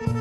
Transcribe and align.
Bonjour, 0.00 0.14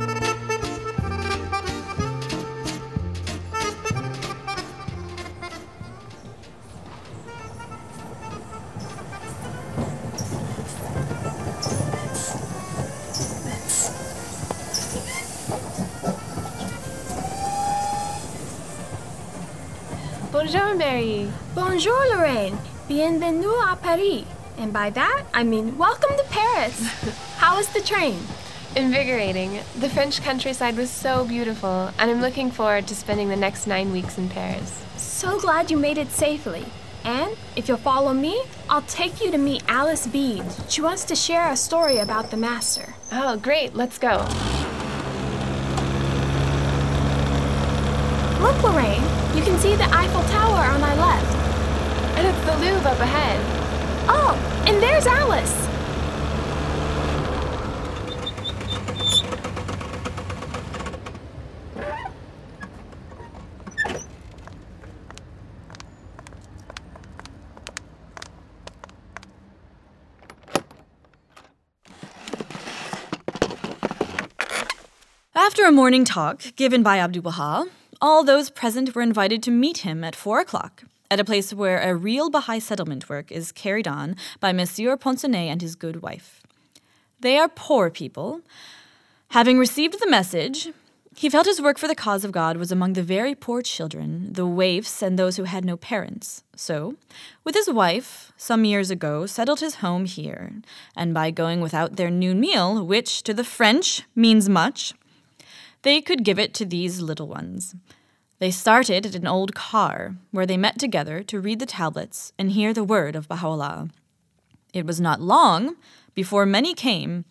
Mary. 20.76 21.30
Bonjour, 21.54 21.94
Lorraine. 22.12 22.58
Bienvenue 22.88 23.46
à 23.70 23.76
Paris. 23.76 24.26
And 24.58 24.74
by 24.74 24.90
that, 24.90 25.26
I 25.36 25.44
mean 25.44 25.78
welcome 25.78 26.18
to 26.18 26.24
Paris. 26.32 26.82
How 27.38 27.58
was 27.58 27.68
the 27.70 27.82
train? 27.82 28.18
Invigorating. 28.78 29.60
The 29.80 29.90
French 29.90 30.22
countryside 30.22 30.78
was 30.78 30.92
so 30.92 31.26
beautiful, 31.26 31.90
and 31.98 32.12
I'm 32.12 32.22
looking 32.22 32.52
forward 32.52 32.86
to 32.88 32.96
spending 32.96 33.28
the 33.28 33.36
next 33.36 33.66
nine 33.66 33.92
weeks 33.92 34.20
in 34.20 34.30
Paris. 34.30 34.86
So 34.98 35.40
glad 35.40 35.72
you 35.72 35.78
made 35.78 35.98
it 35.98 36.10
safely. 36.10 36.64
And 37.04 37.36
if 37.56 37.68
you'll 37.68 37.78
follow 37.78 38.14
me, 38.14 38.40
I'll 38.70 38.84
take 38.84 39.20
you 39.20 39.32
to 39.32 39.38
meet 39.40 39.64
Alice 39.68 40.06
Bede. 40.06 40.46
She 40.70 40.82
wants 40.82 41.06
to 41.06 41.16
share 41.16 41.50
a 41.50 41.58
story 41.58 41.98
about 41.98 42.30
the 42.30 42.38
master. 42.38 42.94
Oh, 43.12 43.36
great. 43.38 43.74
Let's 43.74 43.98
go. 43.98 44.18
Look, 48.40 48.62
Lorraine. 48.62 49.02
You 49.36 49.42
can 49.42 49.58
see 49.58 49.76
the 49.76 49.90
Eiffel 49.92 50.22
Tower 50.30 50.66
on 50.72 50.80
my 50.80 50.94
left. 50.94 51.36
And 52.16 52.28
it's 52.28 52.46
the 52.46 52.56
Louvre 52.58 52.92
up 52.92 53.00
ahead. 53.00 53.40
Oh, 54.08 54.64
and 54.68 54.80
there's 54.84 55.08
Alice. 55.08 55.68
After 75.40 75.66
a 75.66 75.67
morning 75.78 76.04
talk 76.04 76.42
given 76.56 76.82
by 76.82 76.98
Abdu'l 76.98 77.22
Baha, 77.22 77.68
all 78.02 78.24
those 78.24 78.50
present 78.50 78.96
were 78.96 79.04
invited 79.04 79.44
to 79.44 79.52
meet 79.52 79.86
him 79.90 80.04
at 80.04 80.16
four 80.16 80.40
o'clock 80.40 80.84
at 81.12 81.20
a 81.20 81.24
place 81.24 81.54
where 81.54 81.80
a 81.80 81.94
real 81.94 82.32
Baha'i 82.32 82.60
settlement 82.60 83.08
work 83.10 83.32
is 83.32 83.52
carried 83.52 83.88
on 83.88 84.16
by 84.40 84.52
Monsieur 84.52 84.98
Poncelet 84.98 85.52
and 85.52 85.62
his 85.62 85.76
good 85.76 86.02
wife. 86.02 86.42
They 87.20 87.38
are 87.38 87.48
poor 87.48 87.92
people. 87.92 88.42
Having 89.28 89.60
received 89.60 90.00
the 90.00 90.10
message, 90.10 90.70
he 91.16 91.30
felt 91.30 91.46
his 91.46 91.62
work 91.62 91.78
for 91.78 91.88
the 91.88 91.94
cause 91.94 92.26
of 92.26 92.32
God 92.32 92.58
was 92.58 92.72
among 92.72 92.94
the 92.94 93.04
very 93.04 93.36
poor 93.36 93.62
children, 93.62 94.34
the 94.34 94.48
waifs, 94.48 95.04
and 95.04 95.14
those 95.18 95.38
who 95.38 95.44
had 95.44 95.64
no 95.64 95.78
parents. 95.78 96.42
So, 96.56 96.96
with 97.44 97.54
his 97.54 97.70
wife, 97.70 98.32
some 98.36 98.66
years 98.66 98.90
ago, 98.90 99.28
settled 99.28 99.60
his 99.60 99.76
home 99.76 100.06
here, 100.06 100.54
and 100.96 101.14
by 101.14 101.30
going 101.30 101.62
without 101.62 101.98
their 101.98 102.10
noon 102.10 102.40
meal, 102.40 102.84
which 102.84 103.22
to 103.24 103.34
the 103.36 103.44
French 103.44 104.02
means 104.16 104.50
much, 104.50 104.96
they 105.82 106.02
could 106.02 106.24
give 106.24 106.40
it 106.40 106.54
to 106.56 106.66
these 106.66 107.02
little 107.02 107.28
ones. 107.28 107.76
They 108.40 108.52
started 108.52 109.06
at 109.06 109.16
an 109.16 109.28
old 109.28 109.56
car, 109.56 110.16
where 110.32 110.46
they 110.46 110.58
met 110.58 110.78
together 110.78 111.24
to 111.24 111.40
read 111.40 111.60
the 111.60 111.66
tablets 111.66 112.34
and 112.38 112.52
hear 112.52 112.74
the 112.74 112.84
word 112.84 113.16
of 113.16 113.28
Baha'u'llah. 113.28 113.90
It 114.74 114.86
was 114.86 115.02
not 115.02 115.22
long 115.22 115.76
before 116.14 116.46
many 116.46 116.74
came, 116.74 117.26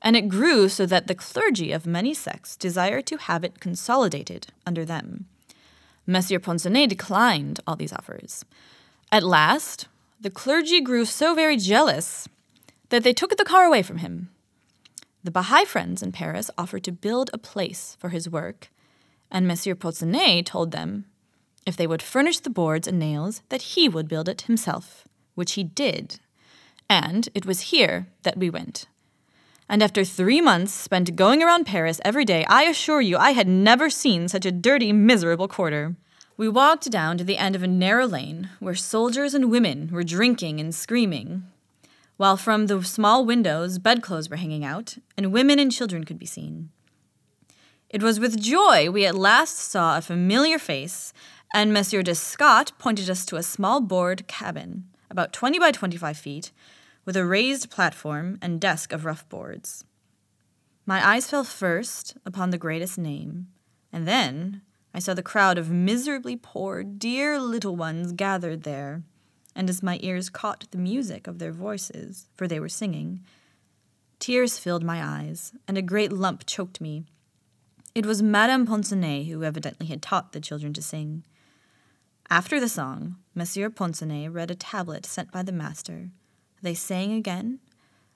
and 0.00 0.16
it 0.16 0.28
grew 0.28 0.68
so 0.68 0.86
that 0.86 1.06
the 1.06 1.14
clergy 1.14 1.72
of 1.72 1.86
many 1.86 2.14
sects 2.14 2.56
desired 2.56 3.06
to 3.06 3.16
have 3.16 3.44
it 3.44 3.60
consolidated 3.60 4.48
under 4.66 4.84
them. 4.84 5.26
Monsieur 6.06 6.38
Poncelet 6.40 6.88
declined 6.88 7.60
all 7.66 7.76
these 7.76 7.92
offers. 7.92 8.44
At 9.10 9.22
last, 9.22 9.86
the 10.20 10.30
clergy 10.30 10.80
grew 10.80 11.04
so 11.04 11.34
very 11.34 11.56
jealous 11.56 12.28
that 12.88 13.04
they 13.04 13.12
took 13.12 13.36
the 13.36 13.44
car 13.44 13.64
away 13.64 13.82
from 13.82 13.98
him. 13.98 14.30
The 15.24 15.30
Baha'i 15.30 15.64
friends 15.64 16.02
in 16.02 16.12
Paris 16.12 16.50
offered 16.58 16.84
to 16.84 16.92
build 16.92 17.30
a 17.32 17.38
place 17.38 17.96
for 18.00 18.08
his 18.08 18.28
work 18.28 18.70
and 19.32 19.48
Monsieur 19.48 19.74
Poncelet 19.74 20.44
told 20.44 20.70
them 20.70 21.06
if 21.66 21.76
they 21.76 21.86
would 21.86 22.02
furnish 22.02 22.40
the 22.40 22.50
boards 22.50 22.86
and 22.86 22.98
nails 22.98 23.42
that 23.48 23.62
he 23.62 23.88
would 23.88 24.06
build 24.06 24.28
it 24.28 24.42
himself, 24.42 25.08
which 25.34 25.52
he 25.52 25.64
did. 25.64 26.20
And 26.88 27.28
it 27.34 27.46
was 27.46 27.72
here 27.72 28.08
that 28.24 28.36
we 28.36 28.50
went. 28.50 28.86
And 29.68 29.82
after 29.82 30.04
three 30.04 30.42
months 30.42 30.72
spent 30.72 31.16
going 31.16 31.42
around 31.42 31.64
Paris 31.64 32.00
every 32.04 32.26
day, 32.26 32.44
I 32.46 32.64
assure 32.64 33.00
you 33.00 33.16
I 33.16 33.30
had 33.30 33.48
never 33.48 33.88
seen 33.88 34.28
such 34.28 34.44
a 34.44 34.52
dirty, 34.52 34.92
miserable 34.92 35.48
quarter. 35.48 35.96
We 36.36 36.48
walked 36.48 36.90
down 36.90 37.16
to 37.18 37.24
the 37.24 37.38
end 37.38 37.56
of 37.56 37.62
a 37.62 37.68
narrow 37.68 38.06
lane 38.06 38.50
where 38.60 38.74
soldiers 38.74 39.32
and 39.32 39.50
women 39.50 39.88
were 39.90 40.02
drinking 40.02 40.60
and 40.60 40.74
screaming, 40.74 41.44
while 42.22 42.36
from 42.36 42.68
the 42.68 42.80
small 42.84 43.26
windows 43.26 43.80
bedclothes 43.80 44.30
were 44.30 44.36
hanging 44.36 44.64
out, 44.64 44.96
and 45.16 45.32
women 45.32 45.58
and 45.58 45.72
children 45.72 46.04
could 46.04 46.20
be 46.20 46.24
seen. 46.24 46.70
It 47.90 48.00
was 48.00 48.20
with 48.20 48.40
joy 48.40 48.88
we 48.92 49.04
at 49.04 49.16
last 49.16 49.58
saw 49.58 49.98
a 49.98 50.00
familiar 50.00 50.60
face, 50.60 51.12
and 51.52 51.72
Monsieur 51.72 52.00
Descott 52.00 52.78
pointed 52.78 53.10
us 53.10 53.26
to 53.26 53.34
a 53.34 53.42
small 53.42 53.80
board 53.80 54.28
cabin, 54.28 54.84
about 55.10 55.32
20 55.32 55.58
by 55.58 55.72
25 55.72 56.16
feet, 56.16 56.52
with 57.04 57.16
a 57.16 57.26
raised 57.26 57.70
platform 57.70 58.38
and 58.40 58.60
desk 58.60 58.92
of 58.92 59.04
rough 59.04 59.28
boards. 59.28 59.84
My 60.86 61.04
eyes 61.04 61.28
fell 61.28 61.42
first 61.42 62.16
upon 62.24 62.50
the 62.50 62.56
greatest 62.56 62.98
name, 62.98 63.48
and 63.92 64.06
then 64.06 64.62
I 64.94 65.00
saw 65.00 65.12
the 65.12 65.24
crowd 65.24 65.58
of 65.58 65.72
miserably 65.72 66.36
poor, 66.36 66.84
dear 66.84 67.40
little 67.40 67.74
ones 67.74 68.12
gathered 68.12 68.62
there, 68.62 69.02
and 69.54 69.68
as 69.68 69.82
my 69.82 69.98
ears 70.02 70.30
caught 70.30 70.66
the 70.70 70.78
music 70.78 71.26
of 71.26 71.38
their 71.38 71.52
voices, 71.52 72.26
for 72.36 72.48
they 72.48 72.60
were 72.60 72.68
singing, 72.68 73.20
tears 74.18 74.58
filled 74.58 74.84
my 74.84 75.02
eyes, 75.02 75.52
and 75.66 75.76
a 75.76 75.82
great 75.82 76.12
lump 76.12 76.46
choked 76.46 76.80
me 76.80 77.04
it 77.94 78.06
was 78.06 78.22
Madame 78.22 78.66
Poncelet 78.66 79.26
who 79.26 79.44
evidently 79.44 79.86
had 79.86 80.00
taught 80.00 80.32
the 80.32 80.40
children 80.40 80.72
to 80.72 80.80
sing. 80.80 81.24
After 82.30 82.58
the 82.58 82.68
song, 82.68 83.16
Monsieur 83.34 83.68
Poncelet 83.68 84.32
read 84.32 84.50
a 84.50 84.54
tablet 84.54 85.04
sent 85.04 85.30
by 85.30 85.42
the 85.42 85.52
master. 85.52 86.08
They 86.62 86.72
sang 86.72 87.12
again, 87.12 87.58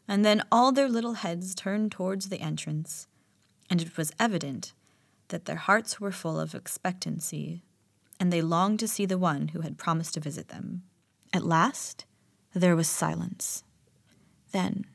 and 0.08 0.24
then 0.24 0.42
all 0.50 0.72
their 0.72 0.88
little 0.88 1.14
heads 1.14 1.54
turned 1.54 1.92
towards 1.92 2.30
the 2.30 2.40
entrance, 2.40 3.06
and 3.68 3.82
it 3.82 3.98
was 3.98 4.12
evident 4.18 4.72
that 5.28 5.44
their 5.44 5.56
hearts 5.56 6.00
were 6.00 6.12
full 6.12 6.40
of 6.40 6.54
expectancy, 6.54 7.62
and 8.18 8.32
they 8.32 8.40
longed 8.40 8.78
to 8.80 8.88
see 8.88 9.04
the 9.04 9.18
one 9.18 9.48
who 9.48 9.60
had 9.60 9.76
promised 9.76 10.14
to 10.14 10.20
visit 10.20 10.48
them. 10.48 10.84
At 11.32 11.44
last, 11.44 12.04
there 12.54 12.76
was 12.76 12.88
silence. 12.88 13.62
Then 14.52 14.86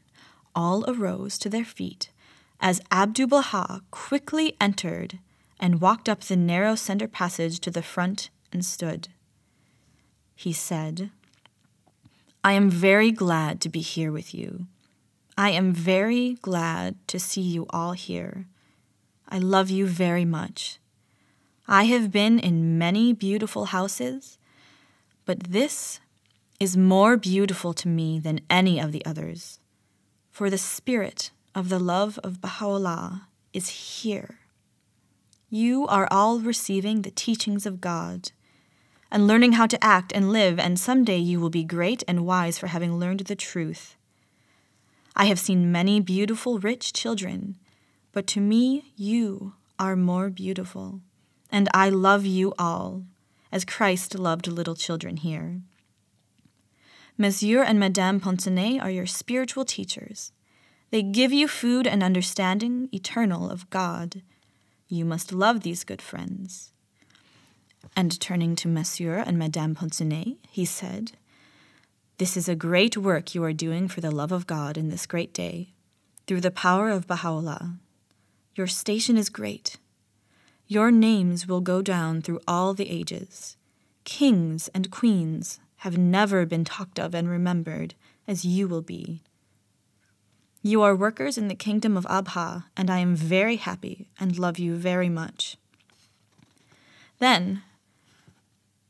all 0.55 0.83
arose 0.89 1.37
to 1.39 1.49
their 1.49 1.65
feet 1.65 2.09
as 2.61 2.81
Abdu'l 2.91 3.27
Baha 3.27 3.81
quickly 3.89 4.55
entered 4.61 5.19
and 5.59 5.81
walked 5.81 6.07
up 6.07 6.21
the 6.21 6.35
narrow 6.35 6.75
center 6.75 7.07
passage 7.07 7.59
to 7.61 7.71
the 7.71 7.81
front 7.81 8.29
and 8.53 8.63
stood. 8.63 9.09
He 10.35 10.53
said, 10.53 11.11
I 12.43 12.53
am 12.53 12.69
very 12.69 13.11
glad 13.11 13.61
to 13.61 13.69
be 13.69 13.81
here 13.81 14.11
with 14.11 14.33
you. 14.33 14.67
I 15.37 15.51
am 15.51 15.73
very 15.73 16.37
glad 16.41 16.95
to 17.07 17.19
see 17.19 17.41
you 17.41 17.65
all 17.69 17.93
here. 17.93 18.47
I 19.29 19.37
love 19.37 19.69
you 19.69 19.85
very 19.85 20.25
much. 20.25 20.79
I 21.67 21.85
have 21.85 22.11
been 22.11 22.37
in 22.37 22.77
many 22.77 23.13
beautiful 23.13 23.65
houses, 23.65 24.37
but 25.25 25.43
this 25.43 25.99
is 26.61 26.77
more 26.77 27.17
beautiful 27.17 27.73
to 27.73 27.87
me 27.87 28.19
than 28.19 28.39
any 28.47 28.79
of 28.79 28.91
the 28.91 29.03
others, 29.03 29.59
for 30.29 30.47
the 30.47 30.59
spirit 30.59 31.31
of 31.55 31.69
the 31.69 31.79
love 31.79 32.19
of 32.23 32.39
Baha'u'llah 32.39 33.23
is 33.51 33.67
here. 34.03 34.37
You 35.49 35.87
are 35.87 36.07
all 36.11 36.39
receiving 36.39 37.01
the 37.01 37.09
teachings 37.09 37.65
of 37.65 37.81
God 37.81 38.31
and 39.11 39.25
learning 39.25 39.53
how 39.53 39.65
to 39.65 39.83
act 39.83 40.11
and 40.13 40.31
live, 40.31 40.59
and 40.59 40.79
someday 40.79 41.17
you 41.17 41.39
will 41.39 41.49
be 41.49 41.63
great 41.63 42.03
and 42.07 42.27
wise 42.27 42.59
for 42.59 42.67
having 42.67 42.99
learned 42.99 43.21
the 43.21 43.35
truth. 43.35 43.95
I 45.15 45.25
have 45.25 45.39
seen 45.39 45.71
many 45.71 45.99
beautiful, 45.99 46.59
rich 46.59 46.93
children, 46.93 47.57
but 48.11 48.27
to 48.27 48.39
me, 48.39 48.93
you 48.95 49.53
are 49.79 49.95
more 49.95 50.29
beautiful, 50.29 51.01
and 51.51 51.67
I 51.73 51.89
love 51.89 52.23
you 52.23 52.53
all, 52.59 53.01
as 53.51 53.65
Christ 53.65 54.19
loved 54.19 54.45
little 54.45 54.75
children 54.75 55.17
here. 55.17 55.61
Monsieur 57.17 57.61
and 57.61 57.79
Madame 57.79 58.19
Poncelet 58.19 58.81
are 58.81 58.89
your 58.89 59.05
spiritual 59.05 59.65
teachers. 59.65 60.31
They 60.91 61.03
give 61.03 61.31
you 61.31 61.47
food 61.47 61.85
and 61.85 62.03
understanding 62.03 62.89
eternal 62.91 63.49
of 63.49 63.69
God. 63.69 64.21
You 64.87 65.05
must 65.05 65.33
love 65.33 65.61
these 65.61 65.83
good 65.83 66.01
friends. 66.01 66.71
And 67.95 68.19
turning 68.19 68.55
to 68.57 68.67
Monsieur 68.67 69.23
and 69.25 69.37
Madame 69.37 69.75
Poncelet, 69.75 70.37
he 70.49 70.65
said, 70.65 71.13
This 72.17 72.37
is 72.37 72.47
a 72.47 72.55
great 72.55 72.97
work 72.97 73.35
you 73.35 73.43
are 73.43 73.53
doing 73.53 73.87
for 73.87 74.01
the 74.01 74.11
love 74.11 74.31
of 74.31 74.47
God 74.47 74.77
in 74.77 74.89
this 74.89 75.05
great 75.05 75.33
day, 75.33 75.73
through 76.27 76.41
the 76.41 76.51
power 76.51 76.89
of 76.89 77.07
Baha'u'llah. 77.07 77.77
Your 78.55 78.67
station 78.67 79.17
is 79.17 79.29
great. 79.29 79.77
Your 80.67 80.91
names 80.91 81.47
will 81.47 81.61
go 81.61 81.81
down 81.81 82.21
through 82.21 82.39
all 82.47 82.73
the 82.73 82.89
ages. 82.89 83.57
Kings 84.03 84.69
and 84.73 84.89
queens 84.89 85.59
have 85.81 85.97
never 85.97 86.45
been 86.45 86.63
talked 86.63 86.99
of 86.99 87.15
and 87.15 87.27
remembered 87.27 87.95
as 88.27 88.45
you 88.45 88.67
will 88.67 88.83
be. 88.83 89.23
You 90.61 90.83
are 90.83 90.95
workers 90.95 91.39
in 91.39 91.47
the 91.47 91.55
kingdom 91.55 91.97
of 91.97 92.05
Abha, 92.05 92.65
and 92.77 92.91
I 92.91 92.99
am 92.99 93.15
very 93.15 93.55
happy 93.55 94.07
and 94.19 94.37
love 94.37 94.59
you 94.59 94.75
very 94.75 95.09
much. 95.09 95.57
Then, 97.17 97.63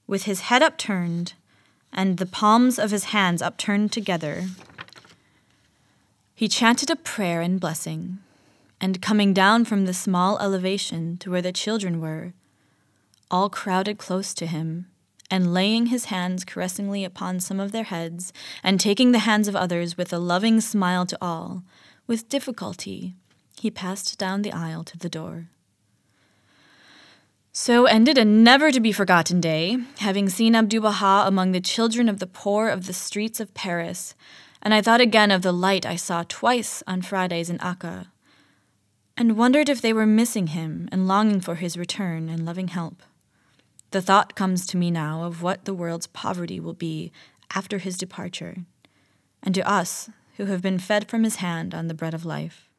with 0.06 0.24
his 0.24 0.42
head 0.42 0.62
upturned 0.62 1.32
and 1.94 2.18
the 2.18 2.26
palms 2.26 2.78
of 2.78 2.92
his 2.92 3.06
hands 3.06 3.42
upturned 3.42 3.94
together, 3.94 4.50
he 6.36 6.50
chanted 6.50 6.90
a 6.90 6.98
prayer 6.98 7.40
and 7.40 7.58
blessing, 7.58 8.20
and 8.82 9.02
coming 9.02 9.34
down 9.34 9.64
from 9.64 9.86
the 9.86 9.94
small 9.94 10.38
elevation 10.40 11.16
to 11.20 11.32
where 11.32 11.42
the 11.42 11.54
children 11.54 12.02
were, 12.02 12.34
all 13.30 13.50
crowded 13.50 13.98
close 13.98 14.34
to 14.34 14.46
him, 14.46 14.88
and 15.32 15.54
laying 15.54 15.88
his 15.88 16.06
hands 16.06 16.44
caressingly 16.44 17.04
upon 17.04 17.40
some 17.40 17.60
of 17.60 17.72
their 17.72 17.86
heads, 17.86 18.32
and 18.62 18.80
taking 18.80 19.12
the 19.12 19.20
hands 19.20 19.48
of 19.48 19.56
others 19.56 19.98
with 19.98 20.12
a 20.14 20.20
loving 20.20 20.62
smile 20.62 21.06
to 21.08 21.18
all, 21.22 21.64
with 22.06 22.30
difficulty 22.30 23.16
he 23.62 23.72
passed 23.72 24.18
down 24.18 24.42
the 24.42 24.52
aisle 24.52 24.84
to 24.84 24.98
the 24.98 25.10
door. 25.10 25.48
So 27.54 27.86
ended 27.86 28.18
a 28.18 28.26
never 28.26 28.72
to 28.72 28.80
be 28.80 28.92
forgotten 28.92 29.40
day, 29.40 29.78
having 30.00 30.30
seen 30.30 30.54
Abdu'l 30.54 30.82
Baha 30.82 31.28
among 31.28 31.52
the 31.52 31.62
children 31.62 32.10
of 32.10 32.20
the 32.20 32.28
poor 32.28 32.70
of 32.70 32.88
the 32.88 32.94
streets 32.94 33.40
of 33.40 33.54
Paris, 33.54 34.16
and 34.62 34.74
I 34.74 34.82
thought 34.82 35.02
again 35.02 35.32
of 35.32 35.42
the 35.42 35.52
light 35.52 35.86
I 35.86 35.96
saw 35.96 36.24
twice 36.28 36.82
on 36.88 37.02
Fridays 37.02 37.50
in 37.50 37.60
Akka, 37.60 38.12
and 39.18 39.38
wondered 39.38 39.70
if 39.70 39.82
they 39.82 39.94
were 39.94 40.06
missing 40.06 40.48
him 40.48 40.88
and 40.92 41.08
longing 41.08 41.42
for 41.42 41.56
his 41.56 41.78
return 41.78 42.30
and 42.30 42.46
loving 42.46 42.70
help. 42.70 43.04
The 43.92 44.02
thought 44.02 44.36
comes 44.36 44.66
to 44.68 44.78
me 44.78 44.90
now 44.90 45.24
of 45.24 45.42
what 45.42 45.66
the 45.66 45.74
world's 45.74 46.08
poverty 46.08 46.62
will 46.62 46.74
be 46.74 47.12
after 47.54 47.78
his 47.78 47.98
departure, 47.98 48.64
and 49.44 49.54
to 49.54 49.70
us 49.70 50.10
who 50.38 50.46
have 50.46 50.62
been 50.62 50.80
fed 50.80 51.10
from 51.10 51.26
his 51.26 51.36
hand 51.38 51.76
on 51.76 51.88
the 51.88 51.94
bread 51.94 52.14
of 52.14 52.24
life. 52.24 52.70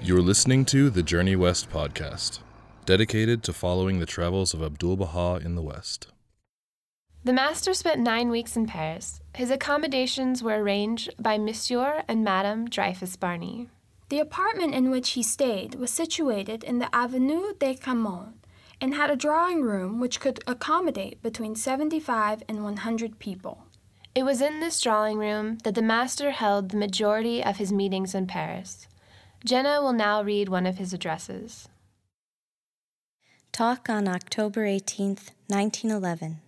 You're 0.00 0.22
listening 0.22 0.64
to 0.66 0.88
the 0.88 1.02
Journey 1.02 1.36
West 1.36 1.68
podcast 1.68 2.38
dedicated 2.86 3.42
to 3.42 3.52
following 3.52 3.98
the 3.98 4.06
travels 4.06 4.54
of 4.54 4.62
Abdu'l 4.62 4.96
Baha 4.96 5.44
in 5.44 5.54
the 5.54 5.62
West. 5.62 6.08
The 7.24 7.32
master 7.32 7.74
spent 7.74 8.00
nine 8.00 8.30
weeks 8.30 8.56
in 8.56 8.66
Paris. 8.66 9.20
His 9.34 9.50
accommodations 9.50 10.42
were 10.42 10.62
arranged 10.62 11.12
by 11.18 11.38
Monsieur 11.38 12.04
and 12.06 12.22
Madame 12.22 12.70
Dreyfus 12.70 13.16
Barney. 13.16 13.68
The 14.08 14.20
apartment 14.20 14.74
in 14.74 14.90
which 14.90 15.10
he 15.10 15.24
stayed 15.24 15.74
was 15.74 15.90
situated 15.90 16.62
in 16.62 16.78
the 16.78 16.94
Avenue 16.94 17.52
des 17.58 17.74
Camoens 17.74 18.34
and 18.80 18.94
had 18.94 19.10
a 19.10 19.16
drawing 19.16 19.62
room 19.62 19.98
which 19.98 20.20
could 20.20 20.38
accommodate 20.46 21.20
between 21.22 21.56
75 21.56 22.44
and 22.48 22.62
100 22.62 23.18
people. 23.18 23.64
It 24.14 24.22
was 24.22 24.40
in 24.40 24.60
this 24.60 24.80
drawing 24.80 25.18
room 25.18 25.58
that 25.64 25.74
the 25.74 25.82
master 25.82 26.30
held 26.30 26.68
the 26.68 26.76
majority 26.76 27.42
of 27.42 27.56
his 27.56 27.72
meetings 27.72 28.14
in 28.14 28.26
Paris. 28.26 28.86
Jenna 29.44 29.82
will 29.82 29.92
now 29.92 30.22
read 30.22 30.48
one 30.48 30.66
of 30.66 30.78
his 30.78 30.92
addresses. 30.92 31.68
Talk 33.56 33.88
on 33.88 34.06
October 34.06 34.66
18, 34.66 35.16
1911. 35.46 36.42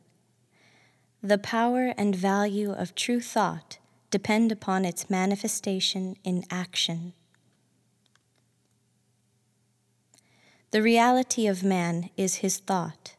The 1.23 1.39
power 1.39 1.95
and 1.97 2.15
value 2.15 2.71
of 2.71 2.95
true 2.95 3.23
thought 3.23 3.79
depend 4.11 4.53
upon 4.53 4.85
its 4.85 5.09
manifestation 5.09 6.17
in 6.23 6.45
action. 6.51 7.15
The 10.71 10.83
reality 10.83 11.47
of 11.47 11.65
man 11.65 12.11
is 12.19 12.45
his 12.45 12.59
thought, 12.59 13.17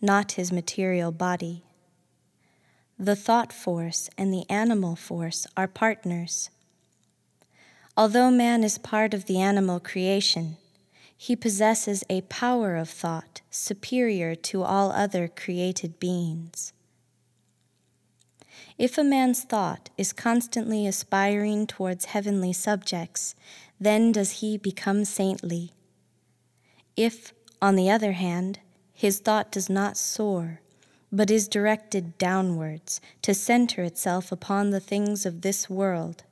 not 0.00 0.38
his 0.38 0.52
material 0.52 1.10
body. 1.10 1.64
The 2.96 3.16
thought 3.16 3.52
force 3.52 4.08
and 4.16 4.32
the 4.32 4.48
animal 4.48 4.94
force 4.94 5.48
are 5.56 5.66
partners. 5.66 6.50
Although 7.96 8.30
man 8.30 8.62
is 8.62 8.78
part 8.78 9.12
of 9.12 9.24
the 9.24 9.40
animal 9.40 9.80
creation, 9.80 10.58
he 11.16 11.34
possesses 11.34 12.04
a 12.10 12.20
power 12.22 12.76
of 12.76 12.88
thought 12.88 13.40
superior 13.50 14.34
to 14.34 14.62
all 14.62 14.92
other 14.92 15.28
created 15.28 15.98
beings. 15.98 16.72
If 18.78 18.98
a 18.98 19.04
man's 19.04 19.42
thought 19.42 19.88
is 19.96 20.12
constantly 20.12 20.86
aspiring 20.86 21.66
towards 21.66 22.06
heavenly 22.06 22.52
subjects, 22.52 23.34
then 23.80 24.12
does 24.12 24.40
he 24.40 24.58
become 24.58 25.04
saintly. 25.06 25.72
If, 26.94 27.32
on 27.62 27.76
the 27.76 27.90
other 27.90 28.12
hand, 28.12 28.60
his 28.92 29.18
thought 29.20 29.50
does 29.50 29.70
not 29.70 29.96
soar, 29.96 30.60
but 31.10 31.30
is 31.30 31.48
directed 31.48 32.18
downwards 32.18 33.00
to 33.22 33.32
center 33.32 33.82
itself 33.82 34.30
upon 34.30 34.70
the 34.70 34.80
things 34.80 35.24
of 35.24 35.40
this 35.40 35.70
world, 35.70 36.24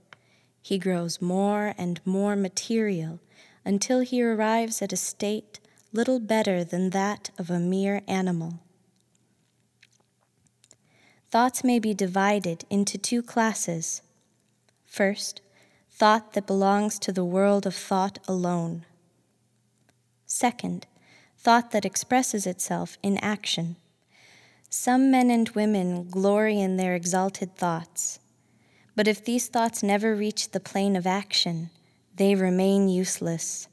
he 0.60 0.78
grows 0.78 1.22
more 1.22 1.74
and 1.78 2.00
more 2.04 2.36
material 2.36 3.20
until 3.64 4.00
he 4.00 4.22
arrives 4.22 4.82
at 4.82 4.92
a 4.92 4.96
state 4.96 5.60
little 5.92 6.18
better 6.18 6.64
than 6.64 6.90
that 6.90 7.30
of 7.38 7.50
a 7.50 7.58
mere 7.58 8.02
animal. 8.08 8.60
Thoughts 11.30 11.64
may 11.64 11.78
be 11.78 11.94
divided 11.94 12.64
into 12.70 12.98
two 12.98 13.22
classes. 13.22 14.02
First, 14.86 15.40
thought 15.90 16.32
that 16.32 16.46
belongs 16.46 16.98
to 16.98 17.12
the 17.12 17.24
world 17.24 17.66
of 17.66 17.74
thought 17.74 18.18
alone. 18.26 18.84
Second, 20.26 20.86
thought 21.38 21.70
that 21.70 21.84
expresses 21.84 22.46
itself 22.46 22.98
in 23.02 23.18
action. 23.18 23.76
Some 24.68 25.10
men 25.10 25.30
and 25.30 25.48
women 25.50 26.08
glory 26.08 26.60
in 26.60 26.76
their 26.76 26.94
exalted 26.94 27.54
thoughts, 27.54 28.18
but 28.96 29.06
if 29.06 29.24
these 29.24 29.46
thoughts 29.46 29.82
never 29.82 30.14
reach 30.14 30.50
the 30.50 30.60
plane 30.60 30.96
of 30.96 31.06
action, 31.06 31.70
they 32.16 32.34
remain 32.34 32.88
useless. 32.88 33.68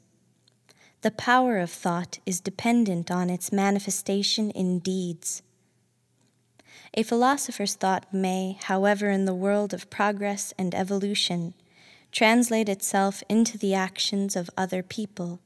The 1.02 1.10
power 1.10 1.58
of 1.58 1.70
thought 1.70 2.18
is 2.24 2.40
dependent 2.40 3.10
on 3.10 3.30
its 3.30 3.52
manifestation 3.52 4.50
in 4.50 4.78
deeds. 4.78 5.42
A 6.94 7.02
philosopher's 7.02 7.74
thought 7.74 8.12
may, 8.12 8.58
however, 8.62 9.08
in 9.10 9.24
the 9.24 9.34
world 9.34 9.72
of 9.72 9.90
progress 9.90 10.52
and 10.58 10.74
evolution, 10.74 11.54
translate 12.12 12.68
itself 12.68 13.22
into 13.28 13.56
the 13.56 13.74
actions 13.74 14.36
of 14.36 14.50
other 14.56 14.82
people, 14.82 15.40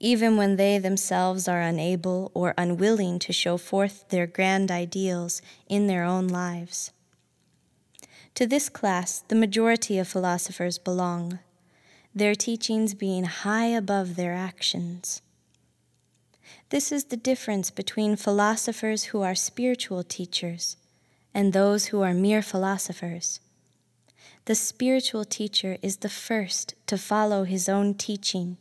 even 0.00 0.36
when 0.36 0.56
they 0.56 0.78
themselves 0.78 1.46
are 1.46 1.60
unable 1.60 2.32
or 2.34 2.52
unwilling 2.58 3.18
to 3.20 3.32
show 3.32 3.56
forth 3.56 4.08
their 4.08 4.26
grand 4.26 4.70
ideals 4.70 5.40
in 5.68 5.86
their 5.86 6.04
own 6.04 6.26
lives. 6.26 6.90
To 8.34 8.46
this 8.46 8.68
class, 8.68 9.20
the 9.28 9.36
majority 9.36 9.98
of 9.98 10.08
philosophers 10.08 10.76
belong 10.76 11.38
their 12.14 12.34
teachings 12.34 12.94
being 12.94 13.24
high 13.24 13.66
above 13.66 14.16
their 14.16 14.34
actions. 14.34 15.20
This 16.70 16.92
is 16.92 17.04
the 17.04 17.16
difference 17.16 17.70
between 17.70 18.16
philosophers 18.16 19.04
who 19.04 19.22
are 19.22 19.34
spiritual 19.34 20.02
teachers 20.02 20.76
and 21.34 21.52
those 21.52 21.86
who 21.86 22.02
are 22.02 22.14
mere 22.14 22.42
philosophers. 22.42 23.40
The 24.44 24.54
spiritual 24.54 25.24
teacher 25.24 25.78
is 25.82 25.98
the 25.98 26.08
first 26.08 26.74
to 26.86 26.98
follow 26.98 27.44
his 27.44 27.68
own 27.68 27.94
teaching. 27.94 28.58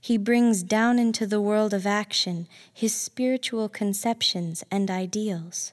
He 0.00 0.16
brings 0.16 0.62
down 0.62 0.98
into 0.98 1.26
the 1.26 1.40
world 1.40 1.72
of 1.72 1.86
action 1.86 2.48
his 2.72 2.94
spiritual 2.94 3.68
conceptions 3.68 4.64
and 4.70 4.90
ideals. 4.90 5.72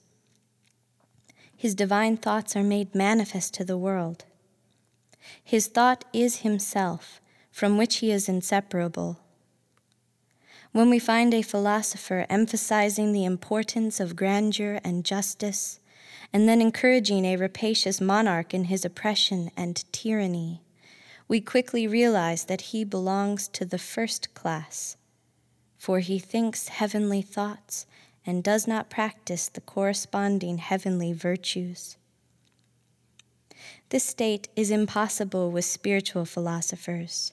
His 1.56 1.74
divine 1.74 2.18
thoughts 2.18 2.56
are 2.56 2.64
made 2.64 2.94
manifest 2.94 3.54
to 3.56 3.64
the 3.64 3.78
world. 3.78 4.26
His 5.44 5.68
thought 5.68 6.06
is 6.14 6.38
himself, 6.38 7.22
from 7.52 7.78
which 7.78 7.98
he 7.98 8.12
is 8.12 8.28
inseparable. 8.28 9.20
When 10.72 10.90
we 10.90 10.98
find 10.98 11.34
a 11.34 11.44
philosopher 11.44 12.26
emphasizing 12.30 13.12
the 13.12 13.26
importance 13.26 14.00
of 14.00 14.16
grandeur 14.16 14.80
and 14.84 15.06
justice, 15.06 15.80
and 16.34 16.50
then 16.50 16.62
encouraging 16.62 17.26
a 17.26 17.38
rapacious 17.38 18.02
monarch 18.02 18.54
in 18.54 18.66
his 18.66 18.84
oppression 18.84 19.52
and 19.56 19.84
tyranny, 19.92 20.62
we 21.28 21.40
quickly 21.40 21.86
realize 21.88 22.46
that 22.46 22.62
he 22.62 22.84
belongs 22.84 23.48
to 23.50 23.66
the 23.66 23.78
first 23.78 24.34
class, 24.34 24.98
for 25.78 26.00
he 26.00 26.18
thinks 26.18 26.70
heavenly 26.70 27.22
thoughts 27.22 27.86
and 28.26 28.44
does 28.44 28.68
not 28.68 28.90
practice 28.90 29.48
the 29.50 29.62
corresponding 29.62 30.58
heavenly 30.58 31.14
virtues. 31.14 31.98
This 33.94 34.06
state 34.06 34.48
is 34.56 34.72
impossible 34.72 35.52
with 35.52 35.66
spiritual 35.66 36.26
philosophers. 36.26 37.32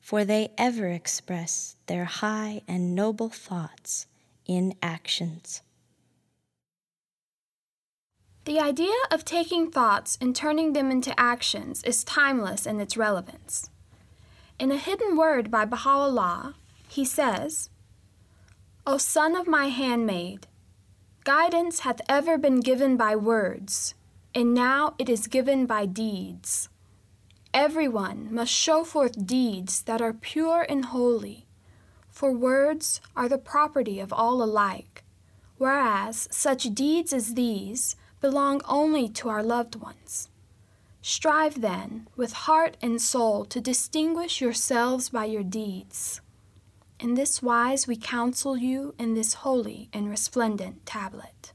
for 0.00 0.24
they 0.24 0.50
ever 0.56 0.88
express 0.88 1.76
their 1.86 2.06
high 2.06 2.62
and 2.66 2.94
noble 2.94 3.28
thoughts 3.28 4.06
in 4.46 4.74
actions. 4.82 5.60
The 8.46 8.58
idea 8.58 8.96
of 9.10 9.24
taking 9.26 9.70
thoughts 9.70 10.16
and 10.18 10.34
turning 10.34 10.72
them 10.72 10.90
into 10.90 11.14
actions 11.20 11.84
is 11.84 12.02
timeless 12.02 12.66
in 12.66 12.80
its 12.80 12.96
relevance. 12.96 13.68
In 14.58 14.72
a 14.72 14.78
hidden 14.78 15.14
word 15.16 15.50
by 15.50 15.66
Baha'u'llah, 15.66 16.54
he 16.88 17.04
says, 17.04 17.68
O 18.86 18.96
son 18.96 19.36
of 19.36 19.46
my 19.46 19.66
handmaid, 19.66 20.46
guidance 21.22 21.80
hath 21.80 22.00
ever 22.08 22.38
been 22.38 22.60
given 22.60 22.96
by 22.96 23.14
words, 23.14 23.94
and 24.34 24.54
now 24.54 24.94
it 24.98 25.08
is 25.08 25.26
given 25.26 25.66
by 25.66 25.86
deeds. 25.86 26.68
Everyone 27.52 28.28
must 28.32 28.52
show 28.52 28.82
forth 28.82 29.26
deeds 29.26 29.82
that 29.82 30.00
are 30.00 30.14
pure 30.14 30.64
and 30.68 30.86
holy, 30.86 31.46
for 32.08 32.32
words 32.32 33.00
are 33.14 33.28
the 33.28 33.38
property 33.38 34.00
of 34.00 34.12
all 34.12 34.42
alike, 34.42 35.04
whereas 35.58 36.28
such 36.30 36.74
deeds 36.74 37.12
as 37.12 37.34
these 37.34 37.96
belong 38.20 38.62
only 38.66 39.08
to 39.08 39.28
our 39.28 39.42
loved 39.42 39.76
ones. 39.76 40.28
Strive 41.02 41.60
then 41.60 42.06
with 42.16 42.32
heart 42.32 42.76
and 42.80 43.02
soul 43.02 43.44
to 43.46 43.60
distinguish 43.60 44.40
yourselves 44.40 45.08
by 45.08 45.24
your 45.24 45.42
deeds. 45.42 46.20
In 47.00 47.14
this 47.14 47.42
wise 47.42 47.88
we 47.88 47.96
counsel 47.96 48.56
you 48.56 48.94
in 48.98 49.14
this 49.14 49.34
holy 49.34 49.88
and 49.92 50.08
resplendent 50.08 50.86
tablet. 50.86 51.51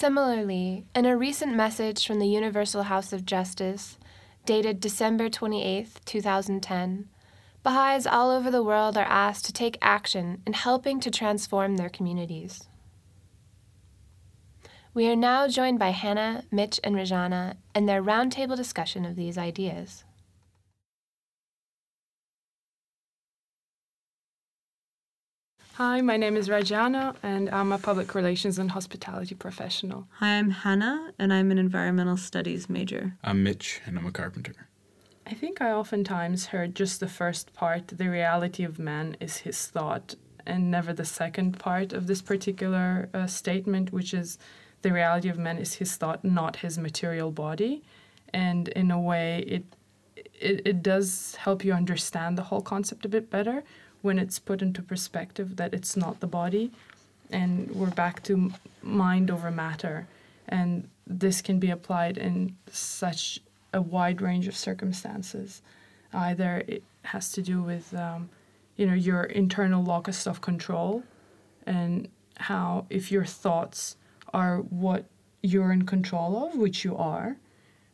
Similarly, 0.00 0.86
in 0.94 1.04
a 1.04 1.14
recent 1.14 1.54
message 1.54 2.06
from 2.06 2.20
the 2.20 2.26
Universal 2.26 2.84
House 2.84 3.12
of 3.12 3.26
Justice, 3.26 3.98
dated 4.46 4.80
December 4.80 5.28
28, 5.28 6.00
2010, 6.06 7.06
Baha'is 7.62 8.06
all 8.06 8.30
over 8.30 8.50
the 8.50 8.62
world 8.62 8.96
are 8.96 9.04
asked 9.04 9.44
to 9.44 9.52
take 9.52 9.76
action 9.82 10.40
in 10.46 10.54
helping 10.54 11.00
to 11.00 11.10
transform 11.10 11.76
their 11.76 11.90
communities. 11.90 12.66
We 14.94 15.06
are 15.06 15.16
now 15.16 15.46
joined 15.48 15.78
by 15.78 15.90
Hannah, 15.90 16.44
Mitch, 16.50 16.80
and 16.82 16.96
Rajana 16.96 17.56
in 17.74 17.84
their 17.84 18.02
roundtable 18.02 18.56
discussion 18.56 19.04
of 19.04 19.16
these 19.16 19.36
ideas. 19.36 20.04
Hi, 25.82 26.02
my 26.02 26.18
name 26.18 26.36
is 26.36 26.50
Rajana, 26.50 27.16
and 27.22 27.48
I'm 27.48 27.72
a 27.72 27.78
public 27.78 28.14
relations 28.14 28.58
and 28.58 28.70
hospitality 28.70 29.34
professional. 29.34 30.06
Hi, 30.18 30.36
I'm 30.36 30.50
Hannah, 30.50 31.14
and 31.18 31.32
I'm 31.32 31.50
an 31.50 31.56
environmental 31.56 32.18
studies 32.18 32.68
major. 32.68 33.16
I'm 33.24 33.42
Mitch, 33.42 33.80
and 33.86 33.96
I'm 33.96 34.04
a 34.04 34.12
carpenter. 34.12 34.68
I 35.26 35.32
think 35.32 35.62
I 35.62 35.72
oftentimes 35.72 36.48
heard 36.48 36.74
just 36.74 37.00
the 37.00 37.08
first 37.08 37.54
part, 37.54 37.88
the 37.88 38.10
reality 38.10 38.62
of 38.62 38.78
man 38.78 39.16
is 39.20 39.38
his 39.38 39.68
thought, 39.68 40.16
and 40.46 40.70
never 40.70 40.92
the 40.92 41.06
second 41.06 41.58
part 41.58 41.94
of 41.94 42.08
this 42.08 42.20
particular 42.20 43.08
uh, 43.14 43.26
statement, 43.26 43.90
which 43.90 44.12
is 44.12 44.36
the 44.82 44.92
reality 44.92 45.30
of 45.30 45.38
man 45.38 45.56
is 45.56 45.76
his 45.76 45.96
thought, 45.96 46.22
not 46.22 46.56
his 46.56 46.76
material 46.76 47.30
body. 47.30 47.82
And 48.34 48.68
in 48.68 48.90
a 48.90 49.00
way, 49.00 49.44
it, 49.46 49.64
it, 50.14 50.60
it 50.66 50.82
does 50.82 51.36
help 51.36 51.64
you 51.64 51.72
understand 51.72 52.36
the 52.36 52.42
whole 52.42 52.60
concept 52.60 53.06
a 53.06 53.08
bit 53.08 53.30
better 53.30 53.64
when 54.02 54.18
it's 54.18 54.38
put 54.38 54.62
into 54.62 54.82
perspective 54.82 55.56
that 55.56 55.74
it's 55.74 55.96
not 55.96 56.20
the 56.20 56.26
body. 56.26 56.70
And 57.30 57.70
we're 57.70 57.90
back 57.90 58.22
to 58.24 58.52
mind 58.82 59.30
over 59.30 59.50
matter. 59.50 60.06
And 60.48 60.88
this 61.06 61.40
can 61.42 61.58
be 61.58 61.70
applied 61.70 62.18
in 62.18 62.56
such 62.70 63.40
a 63.72 63.80
wide 63.80 64.20
range 64.20 64.48
of 64.48 64.56
circumstances. 64.56 65.62
Either 66.12 66.64
it 66.66 66.82
has 67.02 67.30
to 67.32 67.42
do 67.42 67.62
with, 67.62 67.94
um, 67.94 68.28
you 68.76 68.86
know, 68.86 68.94
your 68.94 69.24
internal 69.24 69.82
locus 69.82 70.26
of 70.26 70.40
control, 70.40 71.04
and 71.66 72.08
how 72.36 72.86
if 72.90 73.12
your 73.12 73.24
thoughts 73.24 73.96
are 74.32 74.58
what 74.58 75.04
you're 75.42 75.72
in 75.72 75.86
control 75.86 76.44
of, 76.46 76.56
which 76.56 76.84
you 76.84 76.96
are, 76.96 77.36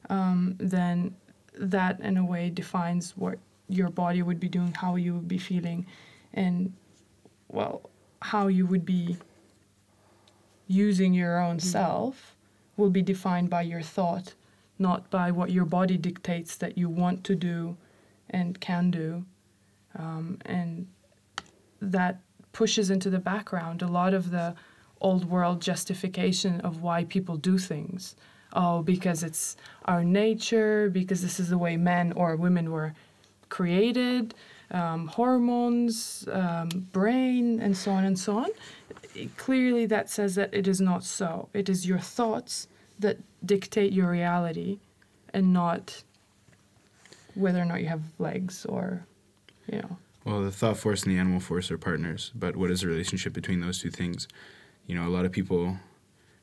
um, 0.08 0.54
then 0.58 1.14
that 1.58 2.00
in 2.00 2.16
a 2.16 2.24
way 2.24 2.50
defines 2.50 3.16
what 3.16 3.38
your 3.68 3.90
body 3.90 4.22
would 4.22 4.40
be 4.40 4.48
doing, 4.48 4.72
how 4.72 4.96
you 4.96 5.14
would 5.14 5.28
be 5.28 5.38
feeling, 5.38 5.86
and 6.34 6.72
well, 7.48 7.90
how 8.22 8.46
you 8.46 8.66
would 8.66 8.84
be 8.84 9.16
using 10.66 11.14
your 11.14 11.40
own 11.40 11.56
mm-hmm. 11.56 11.68
self 11.68 12.36
will 12.76 12.90
be 12.90 13.02
defined 13.02 13.48
by 13.48 13.62
your 13.62 13.82
thought, 13.82 14.34
not 14.78 15.10
by 15.10 15.30
what 15.30 15.50
your 15.50 15.64
body 15.64 15.96
dictates 15.96 16.56
that 16.56 16.76
you 16.76 16.88
want 16.88 17.24
to 17.24 17.34
do 17.34 17.76
and 18.30 18.60
can 18.60 18.90
do. 18.90 19.24
Um, 19.98 20.38
and 20.44 20.86
that 21.80 22.20
pushes 22.52 22.90
into 22.90 23.10
the 23.10 23.18
background 23.18 23.82
a 23.82 23.86
lot 23.86 24.12
of 24.12 24.30
the 24.30 24.54
old 25.00 25.24
world 25.26 25.60
justification 25.60 26.60
of 26.62 26.82
why 26.82 27.04
people 27.04 27.36
do 27.36 27.58
things. 27.58 28.16
Oh, 28.52 28.82
because 28.82 29.22
it's 29.22 29.56
our 29.84 30.04
nature, 30.04 30.88
because 30.90 31.20
this 31.20 31.38
is 31.38 31.50
the 31.50 31.58
way 31.58 31.76
men 31.76 32.12
or 32.12 32.36
women 32.36 32.70
were 32.70 32.94
created, 33.48 34.34
um, 34.70 35.06
hormones, 35.08 36.26
um, 36.32 36.68
brain, 36.92 37.60
and 37.60 37.76
so 37.76 37.90
on 37.90 38.04
and 38.04 38.18
so 38.18 38.38
on. 38.38 38.50
It, 39.14 39.36
clearly, 39.36 39.86
that 39.86 40.10
says 40.10 40.34
that 40.34 40.52
it 40.52 40.68
is 40.68 40.80
not 40.80 41.04
so. 41.04 41.48
It 41.54 41.68
is 41.68 41.86
your 41.86 41.98
thoughts 41.98 42.68
that 42.98 43.18
dictate 43.44 43.92
your 43.92 44.10
reality 44.10 44.78
and 45.32 45.52
not 45.52 46.02
whether 47.34 47.60
or 47.60 47.64
not 47.64 47.82
you 47.82 47.88
have 47.88 48.02
legs 48.18 48.64
or, 48.66 49.06
you 49.70 49.78
know. 49.78 49.98
Well, 50.24 50.42
the 50.42 50.50
thought 50.50 50.76
force 50.76 51.04
and 51.04 51.14
the 51.14 51.18
animal 51.18 51.40
force 51.40 51.70
are 51.70 51.78
partners, 51.78 52.32
but 52.34 52.56
what 52.56 52.70
is 52.70 52.80
the 52.80 52.88
relationship 52.88 53.32
between 53.32 53.60
those 53.60 53.78
two 53.78 53.90
things? 53.90 54.26
you 54.86 54.94
know, 54.94 55.06
a 55.06 55.10
lot 55.10 55.24
of 55.24 55.32
people 55.32 55.76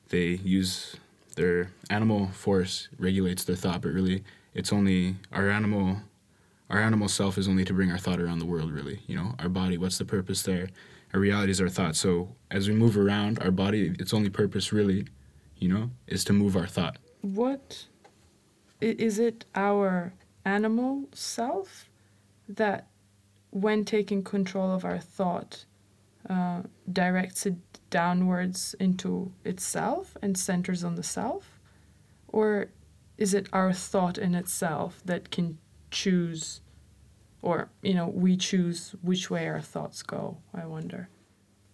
they 0.10 0.39
use 0.43 0.95
their 1.36 1.72
animal 1.89 2.27
force 2.27 2.89
regulates 3.00 3.43
their 3.45 3.55
thought, 3.55 3.81
but 3.81 3.89
really 3.89 4.24
it's 4.53 4.72
only 4.72 5.15
our 5.31 5.50
animal 5.50 5.98
our 6.70 6.79
animal 6.79 7.08
self 7.08 7.38
is 7.38 7.48
only 7.48 7.65
to 7.65 7.74
bring 7.74 7.91
our 7.91 7.98
thought 7.98 8.20
around 8.20 8.39
the 8.39 8.46
world 8.46 8.72
really 8.72 9.01
you 9.08 9.15
know? 9.15 9.36
Our 9.39 9.50
body 9.50 9.77
what's 9.77 9.98
the 9.98 10.05
purpose 10.05 10.43
there? 10.43 10.70
Our 11.13 11.20
reality 11.20 11.51
is 11.51 11.62
our 11.62 11.70
thought 11.70 11.96
so 11.96 12.36
as 12.51 12.67
we 12.67 12.75
move 12.75 12.98
around 12.98 13.39
our 13.39 13.51
body 13.51 13.96
its 14.00 14.13
only 14.13 14.29
purpose 14.29 14.74
really 14.74 15.08
you 15.58 15.70
know 15.70 15.91
is 16.08 16.24
to 16.25 16.34
move 16.34 16.55
our 16.55 16.67
thought. 16.67 16.98
What 17.22 17.86
is 18.82 19.20
it 19.20 19.46
our 19.55 20.13
animal 20.46 21.08
self 21.13 21.89
that 22.50 22.88
when 23.51 23.86
taking 23.86 24.24
control 24.24 24.72
of 24.72 24.84
our 24.84 25.00
thought 25.00 25.65
uh, 26.29 26.63
directs 26.91 27.46
it 27.46 27.55
downwards 27.89 28.75
into 28.79 29.32
itself 29.46 30.17
and 30.22 30.38
centers 30.38 30.84
on 30.84 30.96
the 30.96 31.03
self? 31.03 31.60
Or 32.27 32.70
is 33.17 33.34
it 33.34 33.48
our 33.53 33.72
thought 33.72 34.17
in 34.17 34.34
itself 34.34 35.01
that 35.05 35.29
can 35.29 35.60
choose, 35.93 36.62
or, 37.41 37.69
you 37.81 37.93
know, 37.93 38.07
we 38.07 38.35
choose 38.35 38.95
which 39.01 39.29
way 39.29 39.47
our 39.47 39.62
thoughts 39.62 40.03
go? 40.03 40.38
I 40.53 40.65
wonder. 40.65 41.07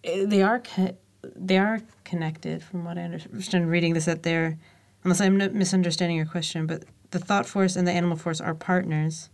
Eh, 0.04 0.24
they 0.26 0.42
are, 0.42 0.60
co- 0.60 0.96
they 1.34 1.58
are 1.58 1.80
connected 2.04 2.62
from 2.62 2.84
what 2.84 2.98
I 2.98 3.02
understand 3.02 3.68
reading 3.68 3.94
this, 3.94 4.04
that 4.04 4.22
they're, 4.22 4.58
unless 5.02 5.20
I'm 5.20 5.36
misunderstanding 5.36 6.16
your 6.16 6.26
question, 6.26 6.66
but 6.66 6.84
the 7.10 7.18
thought 7.18 7.46
force 7.46 7.74
and 7.74 7.88
the 7.88 7.92
animal 7.92 8.16
force 8.16 8.40
are 8.40 8.54
partners. 8.54 9.30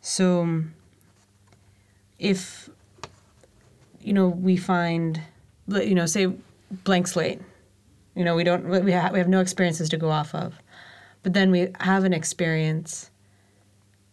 So 0.00 0.64
if 2.18 2.70
you 4.00 4.12
know 4.12 4.28
we 4.28 4.56
find 4.56 5.20
you 5.68 5.94
know, 5.94 6.06
say 6.06 6.32
blank 6.84 7.06
slate. 7.06 7.40
You 8.14 8.24
know, 8.24 8.36
we 8.36 8.44
don't 8.44 8.68
we 8.68 8.92
have 8.92 9.12
we 9.12 9.18
have 9.18 9.28
no 9.28 9.40
experiences 9.40 9.88
to 9.90 9.96
go 9.96 10.10
off 10.10 10.34
of, 10.34 10.54
but 11.22 11.32
then 11.32 11.50
we 11.50 11.68
have 11.80 12.04
an 12.04 12.12
experience, 12.12 13.10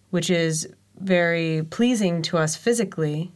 which 0.09 0.29
is 0.29 0.67
very 0.99 1.63
pleasing 1.69 2.21
to 2.23 2.37
us 2.37 2.55
physically. 2.55 3.31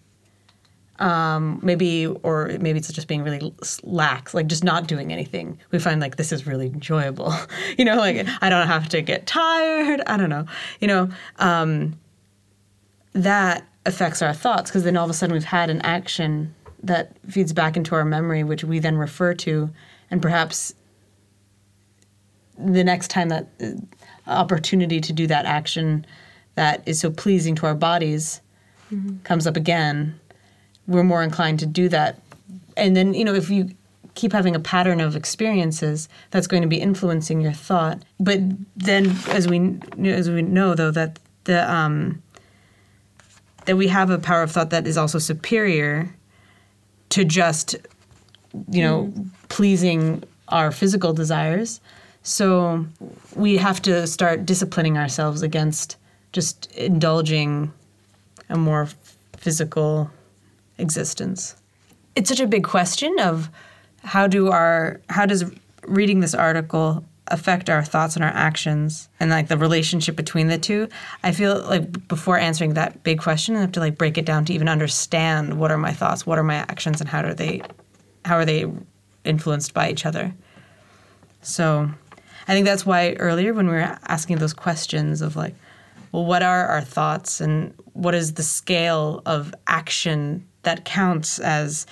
Um, 0.99 1.59
maybe 1.63 2.05
or 2.05 2.55
maybe 2.61 2.77
it's 2.77 2.91
just 2.91 3.07
being 3.07 3.23
really 3.23 3.53
lax, 3.81 4.33
like 4.33 4.47
just 4.47 4.63
not 4.63 4.87
doing 4.87 5.11
anything. 5.11 5.57
We 5.71 5.79
find 5.79 5.99
like 5.99 6.17
this 6.17 6.31
is 6.31 6.45
really 6.45 6.67
enjoyable. 6.67 7.33
you 7.77 7.83
know, 7.83 7.95
like 7.95 8.27
I 8.41 8.49
don't 8.49 8.67
have 8.67 8.89
to 8.89 9.01
get 9.01 9.25
tired. 9.25 10.01
I 10.05 10.17
don't 10.17 10.29
know. 10.29 10.45
You 10.79 10.87
know, 10.87 11.09
um, 11.39 11.99
that 13.13 13.67
affects 13.85 14.21
our 14.21 14.33
thoughts 14.33 14.69
because 14.69 14.83
then 14.83 14.95
all 14.95 15.03
of 15.03 15.09
a 15.09 15.13
sudden 15.13 15.33
we've 15.33 15.43
had 15.43 15.69
an 15.69 15.81
action 15.81 16.53
that 16.83 17.15
feeds 17.29 17.53
back 17.53 17.75
into 17.75 17.95
our 17.95 18.05
memory, 18.05 18.43
which 18.43 18.63
we 18.63 18.79
then 18.79 18.97
refer 18.97 19.33
to, 19.33 19.69
and 20.11 20.21
perhaps 20.21 20.73
the 22.57 22.83
next 22.83 23.09
time 23.09 23.29
that 23.29 23.47
uh, 23.61 23.71
opportunity 24.27 25.01
to 25.01 25.11
do 25.11 25.25
that 25.27 25.45
action 25.45 26.05
that 26.55 26.83
is 26.85 26.99
so 26.99 27.09
pleasing 27.09 27.55
to 27.55 27.65
our 27.65 27.75
bodies 27.75 28.41
mm-hmm. 28.91 29.17
comes 29.23 29.47
up 29.47 29.57
again, 29.57 30.19
we're 30.87 31.03
more 31.03 31.23
inclined 31.23 31.59
to 31.59 31.65
do 31.65 31.89
that. 31.89 32.19
And 32.77 32.95
then, 32.95 33.13
you 33.13 33.23
know, 33.23 33.33
if 33.33 33.49
you 33.49 33.69
keep 34.15 34.31
having 34.31 34.55
a 34.55 34.59
pattern 34.59 35.01
of 35.01 35.15
experiences, 35.15 36.07
that's 36.31 36.47
going 36.47 36.61
to 36.61 36.67
be 36.67 36.79
influencing 36.79 37.41
your 37.41 37.51
thought. 37.51 38.01
But 38.19 38.39
then, 38.75 39.15
as 39.29 39.47
we 39.47 39.79
as 40.03 40.29
we 40.29 40.41
know, 40.41 40.75
though, 40.75 40.91
that 40.91 41.19
the 41.45 41.71
um, 41.71 42.21
that 43.65 43.75
we 43.75 43.87
have 43.87 44.09
a 44.09 44.19
power 44.19 44.43
of 44.43 44.51
thought 44.51 44.69
that 44.71 44.87
is 44.87 44.97
also 44.97 45.19
superior 45.19 46.13
to 47.09 47.23
just 47.23 47.75
you 48.69 48.81
know 48.81 49.13
pleasing 49.49 50.23
our 50.49 50.71
physical 50.71 51.13
desires. 51.13 51.79
So 52.23 52.85
we 53.35 53.57
have 53.57 53.81
to 53.83 54.07
start 54.07 54.45
disciplining 54.45 54.97
ourselves 54.97 55.41
against 55.41 55.97
just 56.33 56.71
indulging 56.73 57.71
a 58.49 58.57
more 58.57 58.89
physical 59.37 60.11
existence. 60.77 61.55
It's 62.15 62.29
such 62.29 62.39
a 62.39 62.47
big 62.47 62.63
question 62.63 63.15
of 63.19 63.49
how 64.03 64.27
do 64.27 64.49
our 64.49 64.99
how 65.09 65.25
does 65.25 65.45
reading 65.87 66.19
this 66.19 66.33
article 66.33 67.03
affect 67.27 67.69
our 67.69 67.83
thoughts 67.83 68.15
and 68.15 68.23
our 68.23 68.31
actions 68.31 69.07
and 69.19 69.29
like 69.29 69.47
the 69.47 69.57
relationship 69.57 70.13
between 70.15 70.47
the 70.47 70.57
two 70.57 70.89
i 71.23 71.31
feel 71.31 71.61
like 71.63 72.07
before 72.09 72.37
answering 72.37 72.73
that 72.73 73.01
big 73.03 73.17
question 73.17 73.55
i 73.55 73.61
have 73.61 73.71
to 73.71 73.79
like 73.79 73.97
break 73.97 74.17
it 74.17 74.25
down 74.25 74.43
to 74.43 74.53
even 74.53 74.67
understand 74.67 75.57
what 75.57 75.71
are 75.71 75.77
my 75.77 75.93
thoughts 75.93 76.27
what 76.27 76.37
are 76.37 76.43
my 76.43 76.55
actions 76.55 76.99
and 76.99 77.09
how 77.09 77.21
do 77.21 77.33
they 77.33 77.61
how 78.25 78.35
are 78.35 78.43
they 78.43 78.65
influenced 79.23 79.73
by 79.73 79.89
each 79.89 80.05
other 80.05 80.33
so 81.41 81.89
i 82.49 82.53
think 82.53 82.65
that's 82.65 82.85
why 82.85 83.13
earlier 83.13 83.53
when 83.53 83.67
we 83.67 83.73
were 83.73 83.97
asking 84.07 84.37
those 84.37 84.53
questions 84.53 85.21
of 85.21 85.37
like 85.37 85.55
well 86.13 86.23
what 86.23 86.41
are 86.41 86.67
our 86.67 86.81
thoughts 86.81 87.41
and 87.41 87.73
what 87.91 88.15
is 88.15 88.35
the 88.35 88.43
scale 88.43 89.21
of 89.25 89.53
action 89.67 90.47
that 90.61 90.85
counts 90.85 91.39
as 91.39 91.85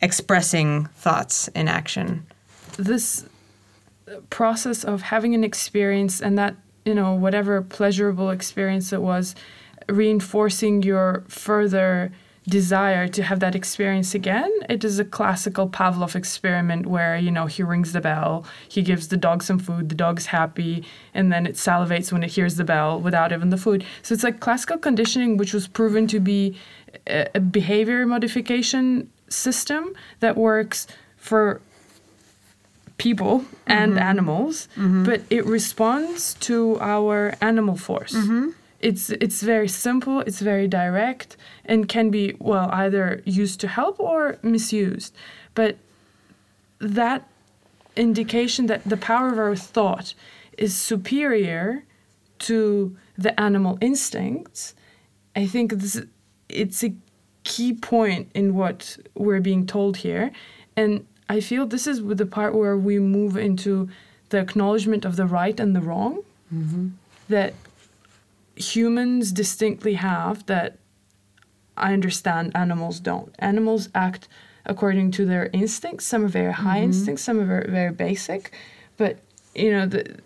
expressing 0.00 0.86
thoughts 0.94 1.48
in 1.48 1.66
action? 1.66 2.24
This 2.76 3.26
process 4.30 4.84
of 4.84 5.02
having 5.02 5.34
an 5.34 5.44
experience 5.44 6.20
and 6.20 6.38
that 6.38 6.56
you 6.84 6.94
know 6.94 7.14
whatever 7.14 7.62
pleasurable 7.62 8.30
experience 8.30 8.92
it 8.92 9.02
was 9.02 9.34
reinforcing 9.88 10.82
your 10.82 11.24
further 11.28 12.12
desire 12.58 13.06
to 13.16 13.22
have 13.28 13.38
that 13.44 13.54
experience 13.60 14.10
again 14.20 14.50
it 14.74 14.82
is 14.88 14.98
a 14.98 15.04
classical 15.18 15.66
pavlov 15.76 16.14
experiment 16.22 16.82
where 16.94 17.14
you 17.26 17.30
know 17.36 17.46
he 17.54 17.62
rings 17.72 17.90
the 17.96 18.00
bell 18.10 18.32
he 18.76 18.80
gives 18.90 19.04
the 19.12 19.16
dog 19.26 19.38
some 19.48 19.58
food 19.66 19.84
the 19.92 19.94
dog's 20.06 20.26
happy 20.38 20.74
and 21.14 21.26
then 21.32 21.42
it 21.50 21.54
salivates 21.68 22.08
when 22.12 22.22
it 22.26 22.30
hears 22.36 22.54
the 22.56 22.64
bell 22.72 22.90
without 23.08 23.30
even 23.32 23.50
the 23.50 23.62
food 23.66 23.80
so 24.02 24.08
it's 24.14 24.24
like 24.28 24.38
classical 24.46 24.78
conditioning 24.88 25.36
which 25.40 25.52
was 25.58 25.66
proven 25.68 26.04
to 26.14 26.18
be 26.20 26.56
a, 27.06 27.40
behavior 27.40 28.00
modification 28.14 29.08
system 29.28 29.82
that 30.24 30.34
works 30.36 30.78
for 31.16 31.60
people 32.98 33.44
and 33.66 33.92
Mm-hmm. 33.92 34.10
animals, 34.12 34.68
but 35.08 35.20
it 35.30 35.44
responds 35.46 36.34
to 36.48 36.56
our 36.80 37.34
animal 37.40 37.76
force. 37.76 38.14
Mm-hmm. 38.14 38.48
It's 38.80 39.10
it's 39.10 39.42
very 39.42 39.68
simple, 39.68 40.20
it's 40.20 40.40
very 40.40 40.66
direct, 40.66 41.36
and 41.64 41.88
can 41.88 42.10
be 42.10 42.34
well 42.38 42.68
either 42.72 43.22
used 43.24 43.60
to 43.60 43.68
help 43.68 44.00
or 44.00 44.38
misused. 44.42 45.14
But 45.54 45.76
that 46.78 47.28
indication 47.96 48.66
that 48.66 48.82
the 48.84 48.96
power 48.96 49.28
of 49.28 49.38
our 49.38 49.56
thought 49.56 50.14
is 50.56 50.74
superior 50.74 51.84
to 52.38 52.96
the 53.18 53.38
animal 53.38 53.76
instincts, 53.80 54.74
I 55.36 55.46
think 55.46 55.72
this 55.72 56.00
it's 56.48 56.82
a 56.82 56.94
key 57.44 57.72
point 57.74 58.30
in 58.34 58.54
what 58.54 58.96
we're 59.14 59.40
being 59.40 59.66
told 59.66 59.98
here. 59.98 60.30
And 60.76 61.06
I 61.28 61.40
feel 61.40 61.66
this 61.66 61.86
is 61.86 62.04
the 62.04 62.26
part 62.26 62.54
where 62.54 62.76
we 62.76 62.98
move 62.98 63.36
into 63.36 63.88
the 64.30 64.38
acknowledgement 64.38 65.04
of 65.04 65.16
the 65.16 65.26
right 65.26 65.58
and 65.58 65.74
the 65.74 65.80
wrong 65.80 66.22
mm-hmm. 66.52 66.88
that 67.28 67.54
humans 68.60 69.32
distinctly 69.32 69.94
have 69.94 70.46
that 70.46 70.78
I 71.76 71.92
understand 71.92 72.52
animals 72.54 73.00
don't. 73.00 73.34
Animals 73.38 73.88
act 73.94 74.28
according 74.66 75.10
to 75.12 75.24
their 75.24 75.48
instincts. 75.52 76.06
Some 76.06 76.24
are 76.24 76.28
very 76.28 76.52
high 76.52 76.76
mm-hmm. 76.76 76.84
instincts, 76.84 77.22
some 77.22 77.40
are 77.40 77.46
very, 77.46 77.70
very 77.70 77.92
basic. 77.92 78.52
But, 78.96 79.18
you 79.54 79.70
know, 79.72 79.86
the, 79.86 80.18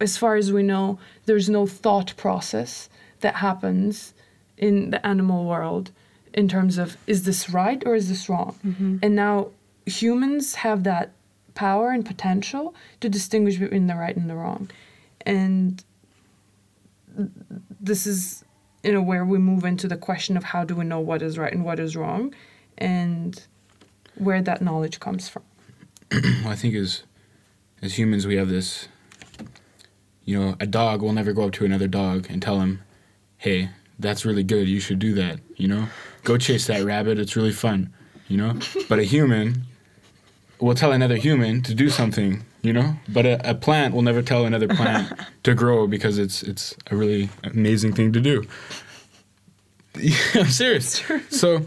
as 0.00 0.16
far 0.16 0.36
as 0.36 0.52
we 0.52 0.62
know, 0.62 0.98
there's 1.26 1.50
no 1.50 1.66
thought 1.66 2.14
process 2.16 2.88
that 3.20 3.36
happens 3.36 4.14
in 4.56 4.90
the 4.90 5.06
animal 5.06 5.44
world 5.44 5.90
in 6.32 6.48
terms 6.48 6.78
of 6.78 6.96
is 7.06 7.24
this 7.24 7.50
right 7.50 7.82
or 7.84 7.94
is 7.94 8.08
this 8.08 8.28
wrong? 8.28 8.58
Mm-hmm. 8.64 8.98
And 9.02 9.14
now 9.14 9.48
humans 9.84 10.56
have 10.56 10.84
that 10.84 11.12
power 11.54 11.90
and 11.90 12.06
potential 12.06 12.74
to 13.00 13.08
distinguish 13.08 13.56
between 13.58 13.86
the 13.86 13.96
right 13.96 14.16
and 14.16 14.30
the 14.30 14.36
wrong. 14.36 14.70
And 15.26 15.84
this 17.80 18.06
is 18.06 18.44
you 18.82 18.92
know 18.92 19.02
where 19.02 19.24
we 19.24 19.38
move 19.38 19.64
into 19.64 19.88
the 19.88 19.96
question 19.96 20.36
of 20.36 20.44
how 20.44 20.64
do 20.64 20.74
we 20.74 20.84
know 20.84 21.00
what 21.00 21.22
is 21.22 21.38
right 21.38 21.52
and 21.52 21.64
what 21.64 21.78
is 21.78 21.96
wrong 21.96 22.34
and 22.78 23.46
where 24.16 24.42
that 24.42 24.62
knowledge 24.62 25.00
comes 25.00 25.28
from. 25.28 25.42
I 26.12 26.54
think 26.54 26.74
as 26.74 27.04
as 27.82 27.98
humans 27.98 28.26
we 28.26 28.36
have 28.36 28.48
this 28.48 28.88
you 30.30 30.38
know, 30.38 30.54
a 30.60 30.66
dog 30.66 31.02
will 31.02 31.12
never 31.12 31.32
go 31.32 31.46
up 31.46 31.52
to 31.52 31.64
another 31.64 31.88
dog 31.88 32.28
and 32.30 32.40
tell 32.40 32.60
him, 32.60 32.82
"Hey, 33.38 33.70
that's 33.98 34.24
really 34.24 34.44
good. 34.44 34.68
You 34.68 34.78
should 34.78 35.00
do 35.00 35.12
that." 35.14 35.40
You 35.56 35.66
know, 35.66 35.88
go 36.22 36.36
chase 36.36 36.68
that 36.68 36.84
rabbit. 36.84 37.18
It's 37.18 37.34
really 37.34 37.50
fun. 37.50 37.92
You 38.28 38.36
know, 38.36 38.58
but 38.88 39.00
a 39.00 39.02
human 39.02 39.64
will 40.60 40.76
tell 40.76 40.92
another 40.92 41.16
human 41.16 41.62
to 41.62 41.74
do 41.74 41.90
something. 41.90 42.44
You 42.62 42.74
know, 42.74 42.94
but 43.08 43.24
a, 43.24 43.50
a 43.50 43.54
plant 43.54 43.94
will 43.94 44.02
never 44.02 44.20
tell 44.20 44.44
another 44.44 44.68
plant 44.68 45.18
to 45.44 45.54
grow 45.54 45.86
because 45.86 46.18
it's 46.18 46.42
it's 46.42 46.76
a 46.90 46.96
really 46.96 47.30
amazing 47.42 47.94
thing 47.94 48.12
to 48.12 48.20
do. 48.20 48.44
I'm 50.34 50.46
serious. 50.46 51.02
So 51.30 51.64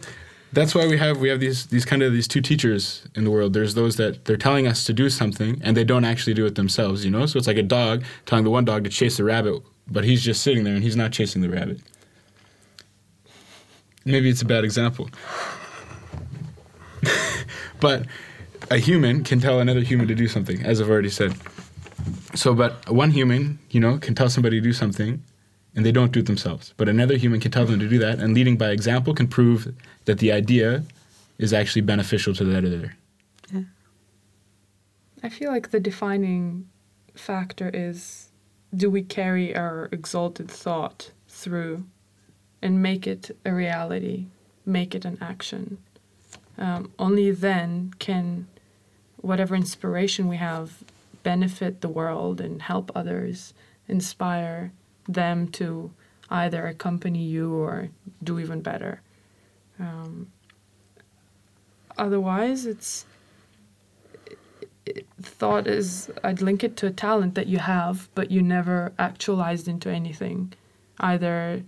that's 0.53 0.75
why 0.75 0.85
we 0.85 0.97
have 0.97 1.17
we 1.17 1.29
have 1.29 1.39
these 1.39 1.65
these 1.65 1.83
kind 1.83 2.03
of 2.03 2.13
these 2.13 2.27
two 2.27 2.41
teachers 2.41 3.07
in 3.15 3.23
the 3.23 3.31
world. 3.31 3.53
There's 3.53 3.73
those 3.73 3.95
that 3.97 4.25
they're 4.25 4.37
telling 4.37 4.67
us 4.67 4.85
to 4.85 4.93
do 4.93 5.09
something 5.09 5.59
and 5.63 5.75
they 5.75 5.83
don't 5.83 6.05
actually 6.05 6.35
do 6.35 6.45
it 6.45 6.55
themselves, 6.55 7.03
you 7.03 7.09
know? 7.09 7.25
So 7.25 7.37
it's 7.37 7.47
like 7.47 7.57
a 7.57 7.63
dog 7.63 8.03
telling 8.27 8.43
the 8.43 8.51
one 8.51 8.63
dog 8.63 8.83
to 8.83 8.89
chase 8.89 9.17
the 9.17 9.23
rabbit, 9.23 9.63
but 9.87 10.03
he's 10.03 10.23
just 10.23 10.43
sitting 10.43 10.63
there 10.63 10.75
and 10.75 10.83
he's 10.83 10.95
not 10.95 11.11
chasing 11.11 11.41
the 11.41 11.49
rabbit. 11.49 11.81
Maybe 14.05 14.29
it's 14.29 14.43
a 14.43 14.45
bad 14.45 14.63
example. 14.63 15.09
but 17.79 18.05
a 18.69 18.77
human 18.77 19.23
can 19.23 19.39
tell 19.39 19.59
another 19.59 19.81
human 19.81 20.07
to 20.07 20.15
do 20.15 20.27
something, 20.27 20.63
as 20.63 20.81
I've 20.81 20.89
already 20.89 21.09
said. 21.09 21.33
So, 22.35 22.53
but 22.53 22.89
one 22.89 23.11
human, 23.11 23.59
you 23.69 23.79
know, 23.79 23.97
can 23.97 24.15
tell 24.15 24.29
somebody 24.29 24.59
to 24.59 24.63
do 24.63 24.73
something 24.73 25.23
and 25.75 25.85
they 25.85 25.91
don't 25.91 26.11
do 26.11 26.19
it 26.19 26.25
themselves. 26.25 26.73
But 26.77 26.89
another 26.89 27.17
human 27.17 27.39
can 27.39 27.51
tell 27.51 27.65
them 27.65 27.79
to 27.79 27.89
do 27.89 27.97
that, 27.99 28.19
and 28.19 28.33
leading 28.33 28.57
by 28.57 28.69
example 28.69 29.13
can 29.13 29.27
prove 29.27 29.73
that 30.05 30.19
the 30.19 30.31
idea 30.31 30.83
is 31.37 31.53
actually 31.53 31.81
beneficial 31.81 32.33
to 32.35 32.43
that 32.45 32.63
other. 32.63 32.95
Yeah. 33.51 33.61
I 35.23 35.29
feel 35.29 35.51
like 35.51 35.71
the 35.71 35.79
defining 35.79 36.69
factor 37.15 37.71
is 37.73 38.29
do 38.75 38.89
we 38.89 39.03
carry 39.03 39.55
our 39.55 39.89
exalted 39.91 40.49
thought 40.49 41.11
through 41.27 41.85
and 42.61 42.81
make 42.81 43.05
it 43.07 43.35
a 43.45 43.53
reality, 43.53 44.27
make 44.65 44.95
it 44.95 45.05
an 45.05 45.17
action? 45.21 45.77
Um, 46.57 46.91
only 46.99 47.31
then 47.31 47.93
can 47.99 48.47
whatever 49.23 49.55
inspiration 49.55 50.27
we 50.27 50.35
have 50.35 50.83
benefit 51.23 51.81
the 51.81 51.89
world 51.89 52.41
and 52.41 52.61
help 52.61 52.91
others, 52.93 53.53
inspire 53.87 54.71
them 55.07 55.47
to 55.47 55.91
either 56.29 56.67
accompany 56.67 57.23
you 57.23 57.53
or 57.53 57.89
do 58.21 58.39
even 58.39 58.61
better. 58.61 59.01
Um, 59.79 60.31
otherwise, 61.97 62.65
it's 62.65 63.05
thought 65.21 65.67
is 65.67 66.11
I'd 66.23 66.41
link 66.41 66.63
it 66.63 66.75
to 66.77 66.87
a 66.87 66.91
talent 66.91 67.35
that 67.35 67.47
you 67.47 67.59
have, 67.59 68.09
but 68.15 68.29
you 68.29 68.41
never 68.41 68.91
actualized 68.99 69.69
into 69.69 69.89
anything, 69.89 70.53
either 70.99 71.63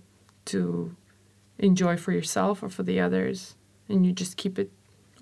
to 0.46 0.94
enjoy 1.58 1.96
for 1.96 2.12
yourself 2.12 2.62
or 2.62 2.68
for 2.68 2.82
the 2.82 3.00
others, 3.00 3.54
and 3.88 4.04
you 4.04 4.12
just 4.12 4.36
keep 4.36 4.58
it 4.58 4.70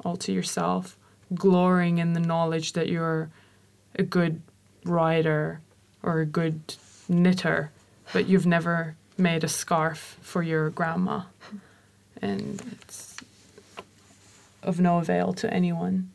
all 0.04 0.16
to 0.16 0.32
yourself, 0.32 0.98
glorying 1.34 1.98
in 1.98 2.12
the 2.12 2.20
knowledge 2.20 2.72
that 2.72 2.88
you're 2.88 3.30
a 3.96 4.02
good 4.02 4.40
writer 4.84 5.60
or 6.02 6.20
a 6.20 6.26
good 6.26 6.60
knitter, 7.08 7.70
but 8.12 8.26
you've 8.26 8.46
never 8.46 8.96
made 9.16 9.44
a 9.44 9.48
scarf 9.48 10.18
for 10.20 10.42
your 10.42 10.70
grandma, 10.70 11.22
and 12.20 12.62
it's 12.72 13.16
of 14.62 14.80
no 14.80 14.98
avail 14.98 15.32
to 15.34 15.52
anyone. 15.52 16.10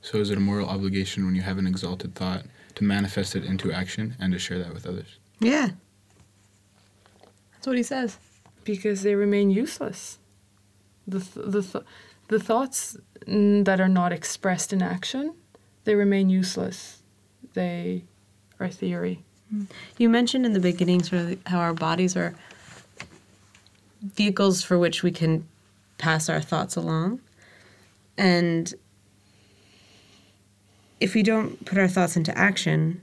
So 0.00 0.18
is 0.18 0.30
it 0.30 0.36
a 0.38 0.40
moral 0.40 0.68
obligation 0.68 1.24
when 1.24 1.34
you 1.34 1.42
have 1.42 1.58
an 1.58 1.66
exalted 1.66 2.14
thought 2.14 2.44
to 2.74 2.84
manifest 2.84 3.36
it 3.36 3.44
into 3.44 3.70
action 3.72 4.16
and 4.18 4.32
to 4.32 4.38
share 4.38 4.58
that 4.58 4.74
with 4.74 4.86
others? 4.86 5.18
Yeah. 5.38 5.68
That's 7.52 7.66
what 7.66 7.76
he 7.76 7.82
says. 7.82 8.18
because 8.64 9.02
they 9.02 9.14
remain 9.14 9.50
useless. 9.50 10.18
The 11.06 11.20
th- 11.20 11.46
the 11.46 11.62
th- 11.62 11.84
the 12.28 12.38
thoughts 12.38 12.96
mm, 13.26 13.64
that 13.64 13.80
are 13.80 13.88
not 13.88 14.12
expressed 14.12 14.72
in 14.72 14.82
action, 14.82 15.34
they 15.84 15.94
remain 15.94 16.30
useless. 16.30 17.02
They 17.54 18.04
are 18.60 18.68
theory. 18.68 19.22
You 19.98 20.08
mentioned 20.08 20.46
in 20.46 20.54
the 20.54 20.60
beginning 20.60 21.02
sort 21.02 21.22
of 21.22 21.38
how 21.46 21.58
our 21.58 21.74
bodies 21.74 22.16
are 22.16 22.34
vehicles 24.02 24.62
for 24.62 24.78
which 24.78 25.02
we 25.02 25.10
can 25.10 25.46
pass 25.98 26.28
our 26.28 26.40
thoughts 26.40 26.74
along. 26.74 27.20
And 28.16 28.72
if 31.00 31.14
we 31.14 31.22
don't 31.22 31.64
put 31.66 31.78
our 31.78 31.88
thoughts 31.88 32.16
into 32.16 32.36
action, 32.36 33.02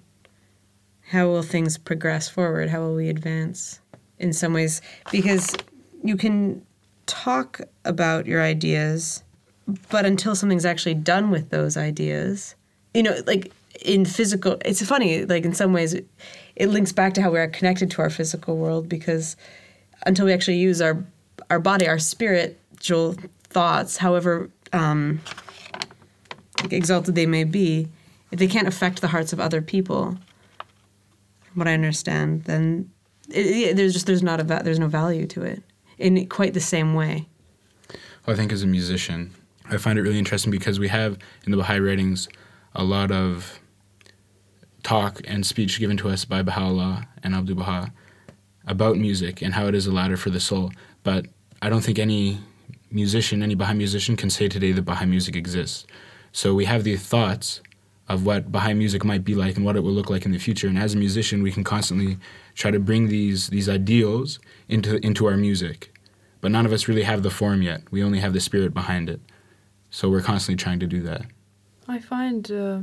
how 1.09 1.27
will 1.27 1.43
things 1.43 1.77
progress 1.77 2.29
forward? 2.29 2.69
How 2.69 2.81
will 2.81 2.95
we 2.95 3.09
advance 3.09 3.79
in 4.17 4.33
some 4.33 4.53
ways? 4.53 4.81
Because 5.11 5.55
you 6.03 6.17
can 6.17 6.65
talk 7.09 7.59
about 7.85 8.27
your 8.27 8.41
ideas, 8.41 9.23
but 9.89 10.05
until 10.05 10.35
something's 10.35 10.65
actually 10.65 10.93
done 10.93 11.31
with 11.31 11.49
those 11.49 11.75
ideas, 11.75 12.55
you 12.93 13.03
know, 13.03 13.17
like 13.25 13.51
in 13.83 14.05
physical, 14.05 14.57
it's 14.63 14.85
funny, 14.85 15.25
like 15.25 15.43
in 15.43 15.53
some 15.53 15.73
ways, 15.73 15.93
it 15.93 16.67
links 16.67 16.91
back 16.91 17.13
to 17.15 17.21
how 17.21 17.31
we 17.31 17.39
are 17.39 17.47
connected 17.47 17.89
to 17.91 18.01
our 18.01 18.09
physical 18.09 18.57
world 18.57 18.87
because 18.87 19.35
until 20.05 20.25
we 20.25 20.33
actually 20.33 20.57
use 20.57 20.81
our 20.81 21.03
our 21.49 21.59
body, 21.59 21.87
our 21.87 21.97
spiritual 21.97 23.15
thoughts, 23.43 23.97
however 23.97 24.51
um, 24.71 25.19
exalted 26.69 27.15
they 27.15 27.25
may 27.25 27.43
be, 27.43 27.87
if 28.31 28.37
they 28.37 28.47
can't 28.47 28.67
affect 28.67 29.01
the 29.01 29.07
hearts 29.07 29.33
of 29.33 29.39
other 29.39 29.61
people, 29.61 30.15
from 31.41 31.55
what 31.55 31.67
I 31.67 31.73
understand, 31.73 32.43
then 32.43 32.91
it, 33.29 33.45
it, 33.45 33.77
there's 33.77 33.93
just 33.93 34.05
there's 34.05 34.21
not 34.21 34.39
a 34.39 34.43
there's 34.43 34.79
no 34.79 34.87
value 34.87 35.25
to 35.27 35.41
it 35.41 35.63
in 35.99 36.27
quite 36.27 36.53
the 36.53 36.59
same 36.59 36.93
way. 36.93 37.27
Well, 38.25 38.33
I 38.33 38.35
think 38.35 38.51
as 38.51 38.63
a 38.63 38.67
musician, 38.67 39.33
I 39.69 39.77
find 39.77 39.99
it 39.99 40.01
really 40.01 40.17
interesting 40.17 40.51
because 40.51 40.79
we 40.79 40.87
have 40.87 41.17
in 41.45 41.51
the 41.51 41.57
Baha'i 41.57 41.79
writings 41.79 42.27
a 42.73 42.83
lot 42.83 43.11
of 43.11 43.59
talk 44.83 45.21
and 45.25 45.45
speech 45.45 45.79
given 45.79 45.97
to 45.97 46.09
us 46.09 46.25
by 46.25 46.41
Baha'u'llah 46.41 47.05
and 47.23 47.35
Abdu'l 47.35 47.57
Baha 47.57 47.91
about 48.65 48.97
music 48.97 49.41
and 49.41 49.53
how 49.53 49.67
it 49.67 49.75
is 49.75 49.87
a 49.87 49.91
ladder 49.91 50.17
for 50.17 50.29
the 50.29 50.39
soul. 50.39 50.71
But 51.03 51.25
I 51.61 51.69
don't 51.69 51.81
think 51.81 51.99
any 51.99 52.39
musician, 52.91 53.43
any 53.43 53.55
Baha'i 53.55 53.75
musician, 53.75 54.15
can 54.15 54.29
say 54.29 54.47
today 54.47 54.71
that 54.71 54.83
Baha'i 54.83 55.05
music 55.05 55.35
exists. 55.35 55.85
So 56.31 56.53
we 56.53 56.65
have 56.65 56.83
these 56.83 57.01
thoughts 57.01 57.61
of 58.09 58.25
what 58.25 58.51
Baha'i 58.51 58.73
music 58.73 59.05
might 59.05 59.23
be 59.23 59.35
like 59.35 59.55
and 59.55 59.65
what 59.65 59.75
it 59.75 59.81
will 59.81 59.91
look 59.91 60.09
like 60.09 60.25
in 60.25 60.31
the 60.31 60.39
future. 60.39 60.67
And 60.67 60.79
as 60.79 60.95
a 60.95 60.97
musician, 60.97 61.43
we 61.43 61.51
can 61.51 61.63
constantly 61.63 62.17
try 62.55 62.71
to 62.71 62.79
bring 62.79 63.07
these 63.07 63.47
these 63.47 63.69
ideals 63.69 64.39
into 64.67 65.03
into 65.05 65.27
our 65.27 65.37
music. 65.37 65.93
But 66.41 66.51
none 66.51 66.65
of 66.65 66.73
us 66.73 66.87
really 66.87 67.03
have 67.03 67.21
the 67.21 67.29
form 67.29 67.61
yet. 67.61 67.81
We 67.91 68.03
only 68.03 68.19
have 68.19 68.33
the 68.33 68.39
spirit 68.39 68.73
behind 68.73 69.09
it. 69.09 69.19
So 69.91 70.09
we're 70.09 70.21
constantly 70.21 70.61
trying 70.61 70.79
to 70.79 70.87
do 70.87 71.01
that. 71.01 71.23
I 71.87 71.99
find 71.99 72.51
uh, 72.51 72.79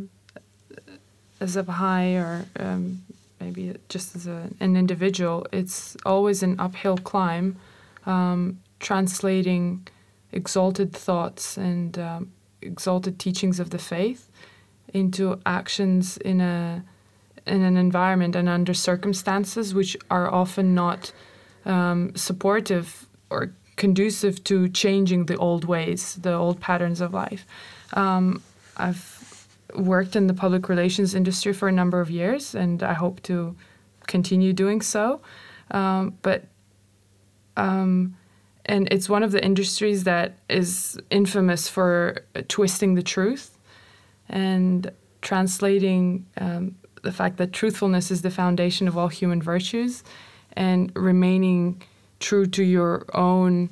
as 1.41 1.57
a 1.57 1.63
Baha'i 1.63 2.17
or 2.17 2.45
um, 2.59 3.03
maybe 3.41 3.75
just 3.89 4.17
as 4.17 4.27
a, 4.27 4.51
an 4.61 4.77
individual, 4.77 5.47
it's 5.53 5.97
always 6.05 6.43
an 6.43 6.59
uphill 6.59 6.99
climb 6.99 7.57
um, 8.05 8.61
translating 8.81 9.87
exalted 10.33 10.93
thoughts 10.93 11.57
and 11.57 11.99
um, 11.99 12.33
exalted 12.61 13.19
teachings 13.19 13.59
of 13.61 13.71
the 13.71 13.79
faith 13.79 14.29
into 14.97 15.41
actions 15.45 16.17
in 16.19 16.41
a 16.41 16.85
in 17.47 17.63
an 17.63 17.77
environment 17.77 18.35
and 18.35 18.49
under 18.49 18.75
circumstances 18.75 19.73
which 19.73 19.97
are 20.11 20.33
often 20.33 20.75
not 20.75 21.13
um, 21.65 22.15
supportive 22.17 23.07
or 23.31 23.53
conducive 23.77 24.43
to 24.43 24.69
changing 24.69 25.27
the 25.27 25.37
old 25.37 25.65
ways, 25.65 26.17
the 26.17 26.33
old 26.33 26.61
patterns 26.61 27.01
of 27.01 27.15
life. 27.15 27.47
Um, 27.93 28.43
I've 28.77 29.47
worked 29.75 30.17
in 30.17 30.27
the 30.27 30.35
public 30.35 30.69
relations 30.69 31.15
industry 31.15 31.53
for 31.53 31.69
a 31.69 31.73
number 31.73 32.01
of 32.01 32.11
years, 32.11 32.55
and 32.55 32.83
I 32.83 32.95
hope 32.95 33.23
to 33.25 33.55
continue 34.07 34.53
doing 34.53 34.81
so. 34.81 35.21
Um, 35.71 36.19
but 36.23 36.45
um, 37.57 38.17
and 38.67 38.89
it's 38.91 39.09
one 39.09 39.23
of 39.23 39.33
the 39.33 39.43
industries 39.45 40.05
that 40.05 40.35
is 40.49 40.99
infamous 41.11 41.69
for 41.69 42.25
twisting 42.49 42.95
the 42.95 43.03
truth 43.03 43.56
and 44.29 44.91
translating 45.23 46.27
um, 46.37 46.77
the 47.03 47.13
fact 47.13 47.37
that 47.37 47.53
truthfulness 47.53 48.11
is 48.11 48.23
the 48.23 48.31
foundation 48.31 48.89
of 48.89 48.97
all 48.97 49.09
human 49.09 49.41
virtues 49.41 50.03
and 50.55 50.91
remaining 50.97 51.83
true 52.21 52.47
to 52.47 52.63
your 52.63 53.05
own, 53.15 53.71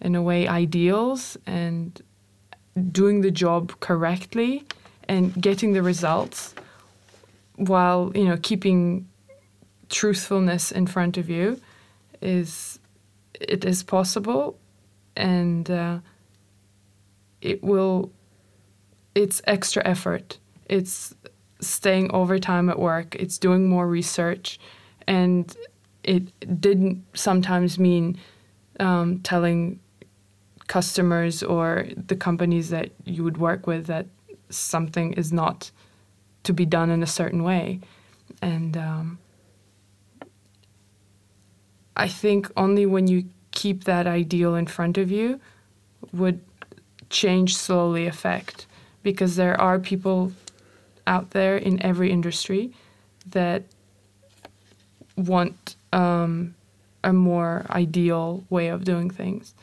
in 0.00 0.14
a 0.14 0.22
way, 0.22 0.46
ideals 0.46 1.36
and 1.46 2.02
doing 2.92 3.22
the 3.22 3.30
job 3.30 3.78
correctly 3.80 4.64
and 5.08 5.40
getting 5.40 5.72
the 5.72 5.82
results 5.82 6.54
while, 7.56 8.12
you 8.14 8.24
know, 8.24 8.36
keeping 8.42 9.08
truthfulness 9.88 10.72
in 10.72 10.86
front 10.86 11.16
of 11.16 11.30
you 11.30 11.60
is 12.20 12.78
it 13.40 13.64
is 13.64 13.82
possible 13.82 14.58
and 15.16 15.70
uh, 15.70 15.98
it 17.40 17.62
will 17.62 18.10
it's 19.16 19.40
extra 19.46 19.82
effort. 19.86 20.38
It's 20.66 21.14
staying 21.60 22.12
overtime 22.12 22.68
at 22.68 22.78
work. 22.78 23.14
It's 23.14 23.38
doing 23.38 23.66
more 23.66 23.88
research. 23.88 24.60
And 25.08 25.56
it 26.04 26.60
didn't 26.60 27.02
sometimes 27.14 27.78
mean 27.78 28.18
um, 28.78 29.20
telling 29.20 29.80
customers 30.66 31.42
or 31.42 31.88
the 31.96 32.14
companies 32.14 32.68
that 32.70 32.90
you 33.04 33.24
would 33.24 33.38
work 33.38 33.66
with 33.66 33.86
that 33.86 34.06
something 34.50 35.14
is 35.14 35.32
not 35.32 35.70
to 36.42 36.52
be 36.52 36.66
done 36.66 36.90
in 36.90 37.02
a 37.02 37.06
certain 37.06 37.42
way. 37.42 37.80
And 38.42 38.76
um, 38.76 39.18
I 41.96 42.06
think 42.06 42.50
only 42.54 42.84
when 42.84 43.06
you 43.06 43.24
keep 43.52 43.84
that 43.84 44.06
ideal 44.06 44.54
in 44.54 44.66
front 44.66 44.98
of 44.98 45.10
you 45.10 45.40
would 46.12 46.40
change 47.08 47.56
slowly 47.56 48.06
affect 48.06 48.66
because 49.06 49.36
there 49.36 49.58
are 49.60 49.78
people 49.78 50.32
out 51.06 51.30
there 51.30 51.56
in 51.56 51.80
every 51.80 52.10
industry 52.10 52.72
that 53.30 53.62
want 55.16 55.76
um, 55.92 56.56
a 57.04 57.12
more 57.12 57.64
ideal 57.70 58.42
way 58.50 58.66
of 58.66 58.82
doing 58.82 59.08
things. 59.08 59.54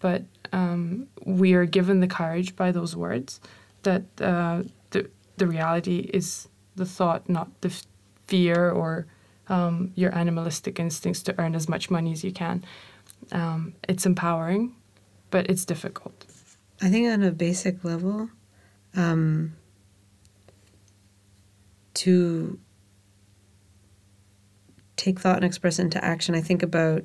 But 0.00 0.24
um, 0.52 1.06
we 1.24 1.54
are 1.54 1.64
given 1.64 2.00
the 2.00 2.06
courage 2.06 2.54
by 2.56 2.72
those 2.72 2.94
words 2.94 3.40
that 3.84 4.02
uh, 4.20 4.64
the, 4.90 5.08
the 5.38 5.46
reality 5.46 6.10
is 6.12 6.48
the 6.76 6.84
thought, 6.84 7.26
not 7.26 7.48
the 7.62 7.70
f- 7.70 7.86
fear 8.26 8.70
or 8.70 9.06
um, 9.48 9.92
your 9.94 10.14
animalistic 10.14 10.78
instincts 10.78 11.22
to 11.22 11.34
earn 11.40 11.54
as 11.54 11.70
much 11.70 11.90
money 11.90 12.12
as 12.12 12.22
you 12.22 12.32
can. 12.32 12.62
Um, 13.32 13.72
it's 13.88 14.04
empowering, 14.04 14.74
but 15.30 15.48
it's 15.48 15.64
difficult. 15.64 16.26
I 16.82 16.90
think 16.90 17.08
on 17.08 17.22
a 17.22 17.30
basic 17.30 17.82
level, 17.82 18.28
um, 18.94 19.56
to 21.94 22.58
take 24.96 25.20
thought 25.20 25.36
and 25.36 25.44
express 25.44 25.78
it 25.78 25.82
into 25.82 26.04
action, 26.04 26.34
I 26.34 26.40
think 26.40 26.62
about, 26.62 27.04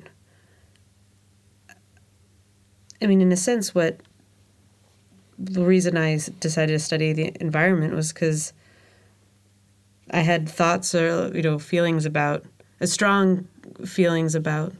I 3.00 3.06
mean, 3.06 3.20
in 3.20 3.32
a 3.32 3.36
sense, 3.36 3.74
what 3.74 4.00
the 5.38 5.64
reason 5.64 5.96
I 5.96 6.18
decided 6.40 6.72
to 6.72 6.78
study 6.78 7.12
the 7.12 7.32
environment 7.40 7.94
was 7.94 8.12
because 8.12 8.52
I 10.10 10.20
had 10.20 10.48
thoughts 10.48 10.94
or, 10.94 11.30
you 11.34 11.42
know, 11.42 11.58
feelings 11.58 12.06
about, 12.06 12.44
uh, 12.80 12.86
strong 12.86 13.48
feelings 13.84 14.34
about 14.34 14.72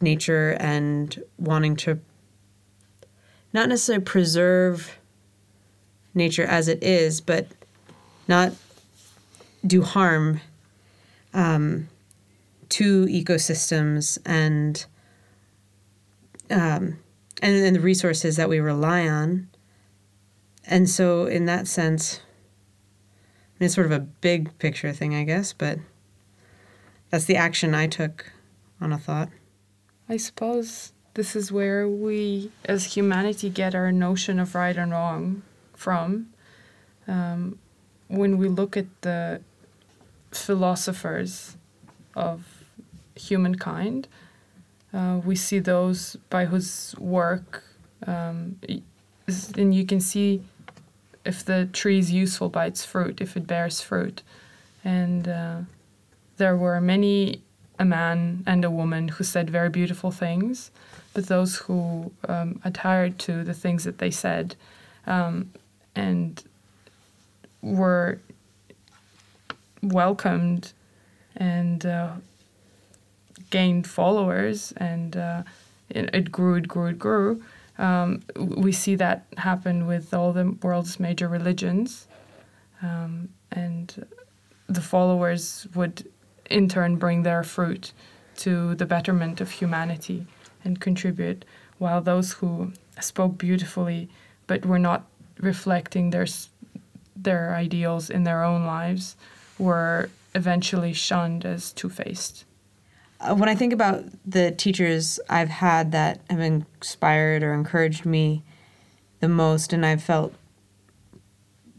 nature 0.00 0.56
and 0.60 1.22
wanting 1.38 1.76
to 1.76 1.98
not 3.52 3.68
necessarily 3.68 4.04
preserve 4.04 4.98
nature 6.16 6.44
as 6.44 6.66
it 6.66 6.82
is, 6.82 7.20
but 7.20 7.46
not 8.26 8.52
do 9.66 9.82
harm 9.82 10.40
um, 11.34 11.88
to 12.70 13.06
ecosystems 13.06 14.18
and 14.24 14.86
um, 16.50 16.98
and 17.42 17.54
and 17.54 17.76
the 17.76 17.80
resources 17.80 18.36
that 18.36 18.48
we 18.48 18.58
rely 18.60 19.06
on. 19.08 19.48
And 20.66 20.88
so, 20.90 21.26
in 21.26 21.46
that 21.46 21.68
sense, 21.68 22.20
it's 23.60 23.74
sort 23.74 23.86
of 23.86 23.92
a 23.92 24.00
big 24.00 24.58
picture 24.58 24.92
thing, 24.92 25.14
I 25.14 25.22
guess, 25.22 25.52
but 25.52 25.78
that's 27.10 27.26
the 27.26 27.36
action 27.36 27.74
I 27.74 27.86
took 27.86 28.32
on 28.80 28.92
a 28.92 28.98
thought. 28.98 29.28
I 30.08 30.16
suppose 30.16 30.92
this 31.14 31.36
is 31.36 31.52
where 31.52 31.88
we, 31.88 32.50
as 32.64 32.94
humanity, 32.94 33.48
get 33.48 33.74
our 33.74 33.92
notion 33.92 34.40
of 34.40 34.54
right 34.54 34.76
and 34.76 34.90
wrong 34.90 35.42
from. 35.76 36.28
Um, 37.06 37.58
when 38.08 38.38
we 38.38 38.48
look 38.48 38.76
at 38.76 38.86
the 39.02 39.40
philosophers 40.32 41.56
of 42.14 42.64
humankind, 43.14 44.08
uh, 44.92 45.20
we 45.24 45.36
see 45.36 45.58
those 45.58 46.16
by 46.30 46.46
whose 46.46 46.94
work, 46.98 47.64
um, 48.06 48.58
and 49.56 49.74
you 49.74 49.84
can 49.84 50.00
see 50.00 50.42
if 51.24 51.44
the 51.44 51.68
tree 51.72 51.98
is 51.98 52.12
useful 52.12 52.48
by 52.48 52.66
its 52.66 52.84
fruit, 52.84 53.20
if 53.20 53.36
it 53.36 53.46
bears 53.46 53.80
fruit. 53.80 54.22
and 54.84 55.26
uh, 55.26 55.58
there 56.36 56.56
were 56.56 56.80
many 56.80 57.42
a 57.78 57.84
man 57.84 58.42
and 58.46 58.64
a 58.64 58.70
woman 58.70 59.08
who 59.08 59.24
said 59.24 59.50
very 59.50 59.68
beautiful 59.68 60.10
things, 60.10 60.70
but 61.12 61.26
those 61.26 61.56
who 61.56 62.10
um, 62.28 62.60
adhered 62.64 63.18
to 63.18 63.44
the 63.44 63.52
things 63.52 63.84
that 63.84 63.98
they 63.98 64.10
said 64.10 64.54
um, 65.06 65.50
and 65.96 66.44
were 67.62 68.20
welcomed 69.82 70.72
and 71.36 71.84
uh, 71.84 72.12
gained 73.50 73.86
followers, 73.86 74.72
and 74.76 75.16
uh, 75.16 75.42
it, 75.90 76.30
grew, 76.30 76.54
it 76.54 76.68
grew, 76.68 76.86
it 76.86 76.98
grew. 76.98 77.42
Um, 77.78 78.22
we 78.36 78.72
see 78.72 78.94
that 78.96 79.26
happen 79.36 79.86
with 79.86 80.14
all 80.14 80.32
the 80.32 80.56
world's 80.62 80.98
major 80.98 81.28
religions, 81.28 82.06
um, 82.82 83.28
and 83.52 84.06
the 84.68 84.80
followers 84.80 85.66
would 85.74 86.08
in 86.48 86.68
turn 86.68 86.96
bring 86.96 87.22
their 87.22 87.42
fruit 87.42 87.92
to 88.36 88.74
the 88.76 88.86
betterment 88.86 89.40
of 89.40 89.50
humanity 89.50 90.26
and 90.64 90.80
contribute, 90.80 91.44
while 91.78 92.00
those 92.00 92.34
who 92.34 92.72
spoke 93.00 93.36
beautifully 93.36 94.08
but 94.46 94.64
were 94.64 94.78
not 94.78 95.04
reflecting 95.38 96.10
their 96.10 96.26
their 97.14 97.54
ideals 97.54 98.10
in 98.10 98.24
their 98.24 98.44
own 98.44 98.64
lives 98.64 99.16
were 99.58 100.10
eventually 100.34 100.92
shunned 100.92 101.44
as 101.44 101.72
two-faced. 101.72 102.44
Uh, 103.20 103.34
when 103.34 103.48
I 103.48 103.54
think 103.54 103.72
about 103.72 104.04
the 104.24 104.50
teachers 104.50 105.18
I've 105.30 105.48
had 105.48 105.92
that 105.92 106.20
have 106.28 106.40
inspired 106.40 107.42
or 107.42 107.54
encouraged 107.54 108.04
me 108.04 108.42
the 109.20 109.28
most, 109.28 109.72
and 109.72 109.84
I've 109.86 110.02
felt 110.02 110.34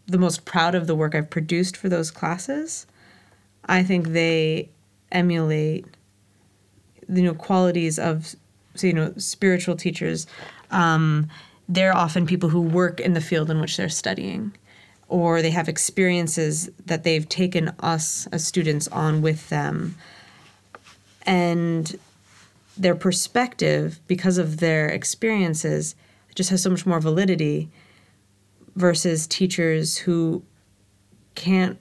the 0.08 0.18
most 0.18 0.46
proud 0.46 0.74
of 0.74 0.88
the 0.88 0.96
work 0.96 1.14
I've 1.14 1.30
produced 1.30 1.78
for 1.78 1.88
those 1.88 2.10
classes, 2.10 2.88
I 3.66 3.84
think 3.84 4.10
they 4.10 4.70
emulate 5.12 5.86
you 7.10 7.22
know 7.22 7.34
qualities 7.34 7.98
of 8.00 8.36
you 8.80 8.94
know 8.94 9.14
spiritual 9.18 9.76
teachers. 9.76 10.28
Um, 10.72 11.30
they're 11.70 11.96
often 11.96 12.26
people 12.26 12.50
who 12.50 12.62
work 12.62 13.00
in 13.00 13.14
the 13.14 13.22
field 13.22 13.50
in 13.50 13.60
which 13.60 13.78
they're 13.78 13.90
studying, 13.90 14.54
or 15.08 15.42
they 15.42 15.52
have 15.52 15.68
experiences 15.68 16.70
that 16.86 17.04
they've 17.04 17.28
taken 17.28 17.70
us 17.80 18.28
as 18.32 18.46
students 18.46 18.88
on 18.90 19.22
with 19.22 19.50
them, 19.50 19.96
and 21.26 22.00
their 22.78 22.96
perspective 22.96 24.00
because 24.08 24.38
of 24.38 24.58
their 24.58 24.88
experiences 24.88 25.96
just 26.36 26.52
has 26.52 26.62
so 26.62 26.70
much 26.70 26.86
more 26.86 27.00
validity 27.00 27.70
versus 28.76 29.26
teachers 29.26 29.98
who 29.98 30.44
can't 31.34 31.80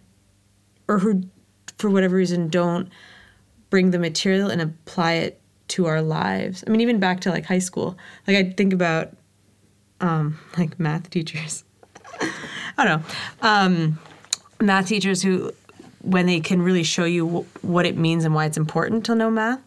or 0.89 0.99
who 0.99 1.23
for 1.79 1.91
whatever 1.91 2.17
reason 2.17 2.49
don't 2.49 2.89
bring 3.69 3.91
the 3.91 3.99
material 3.99 4.49
and 4.49 4.63
apply 4.63 5.15
it 5.15 5.41
to 5.69 5.87
our 5.87 6.01
lives. 6.01 6.65
I 6.67 6.71
mean, 6.71 6.81
even 6.81 6.99
back 6.99 7.21
to 7.21 7.31
like 7.31 7.45
high 7.45 7.59
school. 7.59 7.99
Like 8.27 8.37
I 8.37 8.51
think 8.51 8.73
about 8.73 9.15
um, 10.01 10.39
like 10.59 10.79
math 10.79 11.11
teachers. 11.11 11.65
I 12.79 12.85
don't 12.85 13.01
know. 13.01 13.07
Um, 13.43 13.99
math 14.61 14.89
teachers 14.89 15.23
who, 15.23 15.53
when 16.03 16.27
they 16.27 16.41
can 16.41 16.63
really 16.63 16.83
show 16.83 17.05
you 17.05 17.27
w- 17.27 17.47
what 17.63 17.87
it 17.87 17.97
means 17.97 18.25
and 18.25 18.35
why 18.35 18.47
it's 18.47 18.57
important 18.57 19.05
to 19.07 19.15
know 19.15 19.31
math 19.31 19.61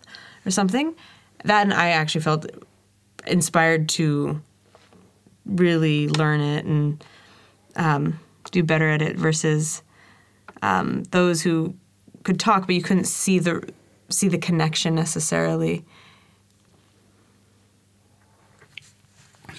or 0.46 0.52
something, 0.52 0.96
that 1.44 1.72
I 1.72 1.92
actually 1.92 2.22
felt 2.22 2.46
inspired 3.28 3.90
to 3.90 4.42
really 5.46 6.08
learn 6.10 6.42
it 6.42 6.66
and 6.66 7.04
um, 7.76 8.20
do 8.52 8.64
better 8.64 8.90
at 8.90 9.02
it 9.02 9.18
versus 9.18 9.82
um, 10.62 11.04
those 11.12 11.42
who 11.42 11.74
could 12.24 12.40
talk, 12.40 12.66
but 12.68 12.76
you 12.76 12.82
couldn't 12.82 13.06
see 13.06 13.40
the 13.40 13.68
see 14.10 14.28
the 14.28 14.38
connection 14.38 14.96
necessarily. 14.96 15.86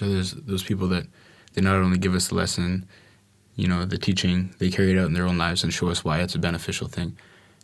So 0.01 0.09
there's 0.09 0.31
those 0.31 0.63
people 0.63 0.87
that 0.87 1.05
they 1.53 1.61
not 1.61 1.75
only 1.75 1.99
give 1.99 2.15
us 2.15 2.29
the 2.29 2.35
lesson, 2.35 2.87
you 3.55 3.67
know, 3.67 3.85
the 3.85 3.99
teaching, 3.99 4.55
they 4.57 4.71
carry 4.71 4.93
it 4.93 4.97
out 4.97 5.05
in 5.05 5.13
their 5.13 5.27
own 5.27 5.37
lives 5.37 5.63
and 5.63 5.71
show 5.71 5.89
us 5.89 6.03
why 6.03 6.21
it's 6.21 6.33
a 6.33 6.39
beneficial 6.39 6.87
thing. 6.87 7.15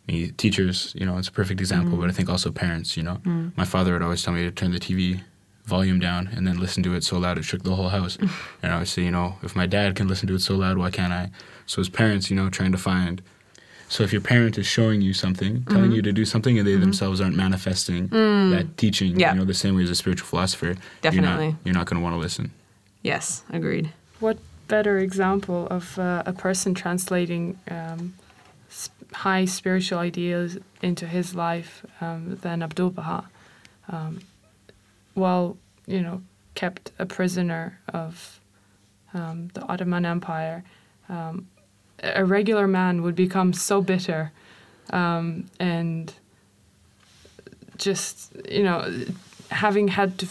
I 0.07 0.11
mean, 0.11 0.33
teachers, 0.35 0.93
you 0.95 1.03
know, 1.03 1.17
it's 1.17 1.29
a 1.29 1.31
perfect 1.31 1.59
example, 1.59 1.97
mm. 1.97 2.01
but 2.01 2.11
I 2.11 2.13
think 2.13 2.29
also 2.29 2.51
parents, 2.51 2.95
you 2.95 3.01
know. 3.01 3.15
Mm. 3.23 3.57
My 3.57 3.65
father 3.65 3.93
would 3.93 4.03
always 4.03 4.21
tell 4.21 4.35
me 4.35 4.43
to 4.43 4.51
turn 4.51 4.71
the 4.71 4.79
TV 4.79 5.21
volume 5.65 5.99
down 5.99 6.27
and 6.27 6.45
then 6.45 6.59
listen 6.59 6.83
to 6.83 6.93
it 6.93 7.03
so 7.03 7.17
loud 7.17 7.39
it 7.39 7.43
shook 7.43 7.63
the 7.63 7.73
whole 7.73 7.89
house. 7.89 8.19
and 8.61 8.71
I 8.71 8.77
would 8.77 8.87
say, 8.87 9.01
you 9.01 9.09
know, 9.09 9.37
if 9.41 9.55
my 9.55 9.65
dad 9.65 9.95
can 9.95 10.07
listen 10.07 10.27
to 10.27 10.35
it 10.35 10.41
so 10.41 10.57
loud, 10.57 10.77
why 10.77 10.91
can't 10.91 11.11
I? 11.11 11.31
So 11.65 11.81
as 11.81 11.89
parents, 11.89 12.29
you 12.29 12.35
know, 12.35 12.51
trying 12.51 12.71
to 12.71 12.77
find 12.77 13.23
so 13.89 14.03
if 14.03 14.11
your 14.11 14.21
parent 14.21 14.57
is 14.57 14.65
showing 14.65 15.01
you 15.01 15.13
something, 15.13 15.63
telling 15.65 15.85
mm-hmm. 15.85 15.93
you 15.93 16.01
to 16.01 16.11
do 16.11 16.25
something, 16.25 16.57
and 16.57 16.67
they 16.67 16.71
mm-hmm. 16.71 16.81
themselves 16.81 17.21
aren't 17.21 17.35
manifesting 17.35 18.09
mm. 18.09 18.51
that 18.51 18.77
teaching, 18.77 19.19
yeah. 19.19 19.33
you 19.33 19.39
know, 19.39 19.45
the 19.45 19.53
same 19.53 19.75
way 19.75 19.83
as 19.83 19.89
a 19.89 19.95
spiritual 19.95 20.27
philosopher, 20.27 20.75
definitely, 21.01 21.45
you're 21.45 21.51
not, 21.51 21.59
you're 21.63 21.75
not 21.75 21.85
going 21.85 21.99
to 21.99 22.03
want 22.03 22.13
to 22.13 22.19
listen. 22.19 22.51
Yes, 23.01 23.43
agreed. 23.49 23.91
What 24.19 24.37
better 24.67 24.97
example 24.97 25.67
of 25.67 25.97
uh, 25.97 26.23
a 26.25 26.33
person 26.33 26.73
translating 26.73 27.57
um, 27.71 28.15
high 29.13 29.45
spiritual 29.45 29.99
ideas 29.99 30.57
into 30.81 31.07
his 31.07 31.33
life 31.33 31.85
um, 32.01 32.37
than 32.41 32.61
Abdu'l 32.61 32.93
Baha? 32.93 33.29
Um, 33.89 34.19
while 35.13 35.57
you 35.87 36.01
know, 36.01 36.21
kept 36.53 36.91
a 36.99 37.05
prisoner 37.05 37.79
of 37.91 38.39
um, 39.13 39.47
the 39.53 39.61
Ottoman 39.63 40.05
Empire. 40.05 40.63
A 42.03 42.23
regular 42.23 42.67
man 42.67 43.01
would 43.01 43.15
become 43.15 43.53
so 43.53 43.81
bitter 43.81 44.31
um, 44.91 45.45
and 45.59 46.13
just 47.77 48.35
you 48.49 48.63
know 48.63 49.05
having 49.51 49.87
had 49.87 50.17
to, 50.17 50.27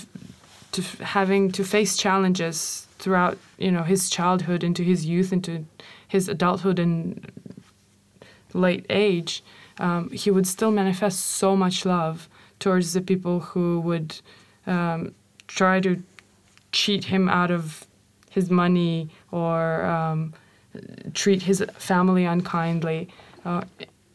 to 0.72 0.82
having 1.04 1.50
to 1.52 1.64
face 1.64 1.96
challenges 1.96 2.86
throughout 2.98 3.38
you 3.58 3.70
know 3.70 3.82
his 3.82 4.10
childhood 4.10 4.64
into 4.64 4.82
his 4.82 5.06
youth 5.06 5.32
into 5.32 5.64
his 6.08 6.28
adulthood 6.28 6.78
and 6.78 7.30
late 8.52 8.86
age 8.90 9.44
um, 9.78 10.10
he 10.10 10.30
would 10.30 10.46
still 10.46 10.70
manifest 10.70 11.20
so 11.20 11.54
much 11.54 11.84
love 11.84 12.28
towards 12.58 12.94
the 12.94 13.00
people 13.00 13.40
who 13.40 13.80
would 13.80 14.18
um, 14.66 15.14
try 15.46 15.78
to 15.80 16.02
cheat 16.72 17.04
him 17.04 17.28
out 17.28 17.50
of 17.50 17.86
his 18.30 18.50
money 18.50 19.08
or 19.30 19.84
um, 19.84 20.32
treat 21.14 21.42
his 21.42 21.64
family 21.78 22.24
unkindly, 22.24 23.08
uh, 23.44 23.62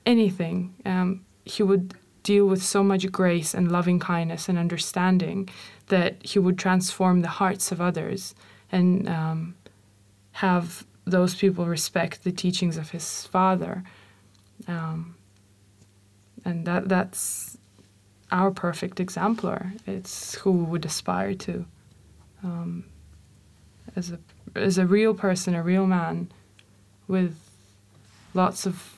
anything. 0.06 0.74
Um, 0.86 1.26
he 1.45 1.63
would 1.63 1.93
deal 2.24 2.45
with 2.45 2.62
so 2.62 2.84
much 2.84 3.12
grace 3.12 3.54
and 3.54 3.71
loving 3.71 4.00
kindness 4.00 4.47
and 4.47 4.58
understanding 4.58 5.50
that 5.88 6.24
he 6.24 6.39
would 6.39 6.58
transform 6.58 7.21
the 7.21 7.28
hearts 7.28 7.71
of 7.71 7.82
others 7.82 8.36
and 8.71 9.10
um, 9.10 9.56
have 10.34 10.86
those 11.06 11.36
people 11.36 11.65
respect 11.65 12.24
the 12.24 12.32
teachings 12.32 12.78
of 12.78 12.91
his 12.91 13.26
father. 13.26 13.84
Um, 14.67 15.15
and 16.45 16.65
that 16.65 16.88
that's 16.88 17.58
our 18.32 18.52
perfect 18.52 19.00
exemplar. 19.00 19.74
It's 19.86 20.36
who 20.36 20.52
we 20.52 20.63
would 20.63 20.86
aspire 20.86 21.34
to. 21.36 21.65
Um, 22.43 22.86
as 23.95 24.12
a 24.12 24.19
as 24.56 24.78
a 24.78 24.86
real 24.86 25.13
person, 25.13 25.56
a 25.56 25.63
real 25.63 25.86
man, 25.86 26.32
with 27.12 27.36
lots 28.34 28.65
of 28.65 28.97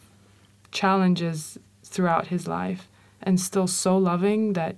challenges 0.72 1.58
throughout 1.84 2.28
his 2.28 2.48
life 2.48 2.88
and 3.24 3.40
still 3.40 3.68
so 3.68 3.98
loving 3.98 4.54
that 4.54 4.76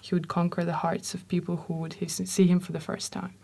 he 0.00 0.14
would 0.14 0.28
conquer 0.28 0.64
the 0.64 0.72
hearts 0.72 1.12
of 1.12 1.26
people 1.26 1.56
who 1.56 1.74
would 1.74 1.96
see 2.08 2.46
him 2.46 2.60
for 2.60 2.70
the 2.70 2.80
first 2.80 3.12
time. 3.12 3.34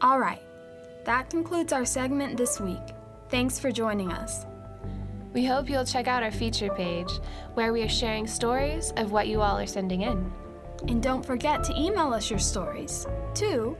All 0.00 0.18
right, 0.18 0.42
that 1.04 1.28
concludes 1.28 1.72
our 1.72 1.84
segment 1.84 2.36
this 2.36 2.58
week. 2.58 2.94
Thanks 3.28 3.58
for 3.58 3.70
joining 3.70 4.10
us. 4.12 4.46
We 5.34 5.44
hope 5.44 5.68
you'll 5.68 5.84
check 5.84 6.06
out 6.06 6.22
our 6.22 6.30
feature 6.30 6.70
page 6.70 7.10
where 7.52 7.72
we 7.72 7.82
are 7.82 7.88
sharing 7.88 8.26
stories 8.26 8.92
of 8.96 9.12
what 9.12 9.28
you 9.28 9.42
all 9.42 9.58
are 9.58 9.66
sending 9.66 10.02
in. 10.02 10.32
And 10.88 11.02
don't 11.02 11.24
forget 11.24 11.62
to 11.64 11.78
email 11.78 12.14
us 12.14 12.30
your 12.30 12.38
stories 12.38 13.06
to 13.34 13.76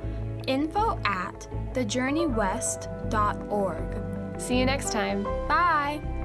info 0.47 1.01
at 1.05 1.49
thejourneywest.org. 1.73 4.41
See 4.41 4.59
you 4.59 4.67
next 4.67 4.93
time. 4.93 5.25
Bye. 5.49 6.16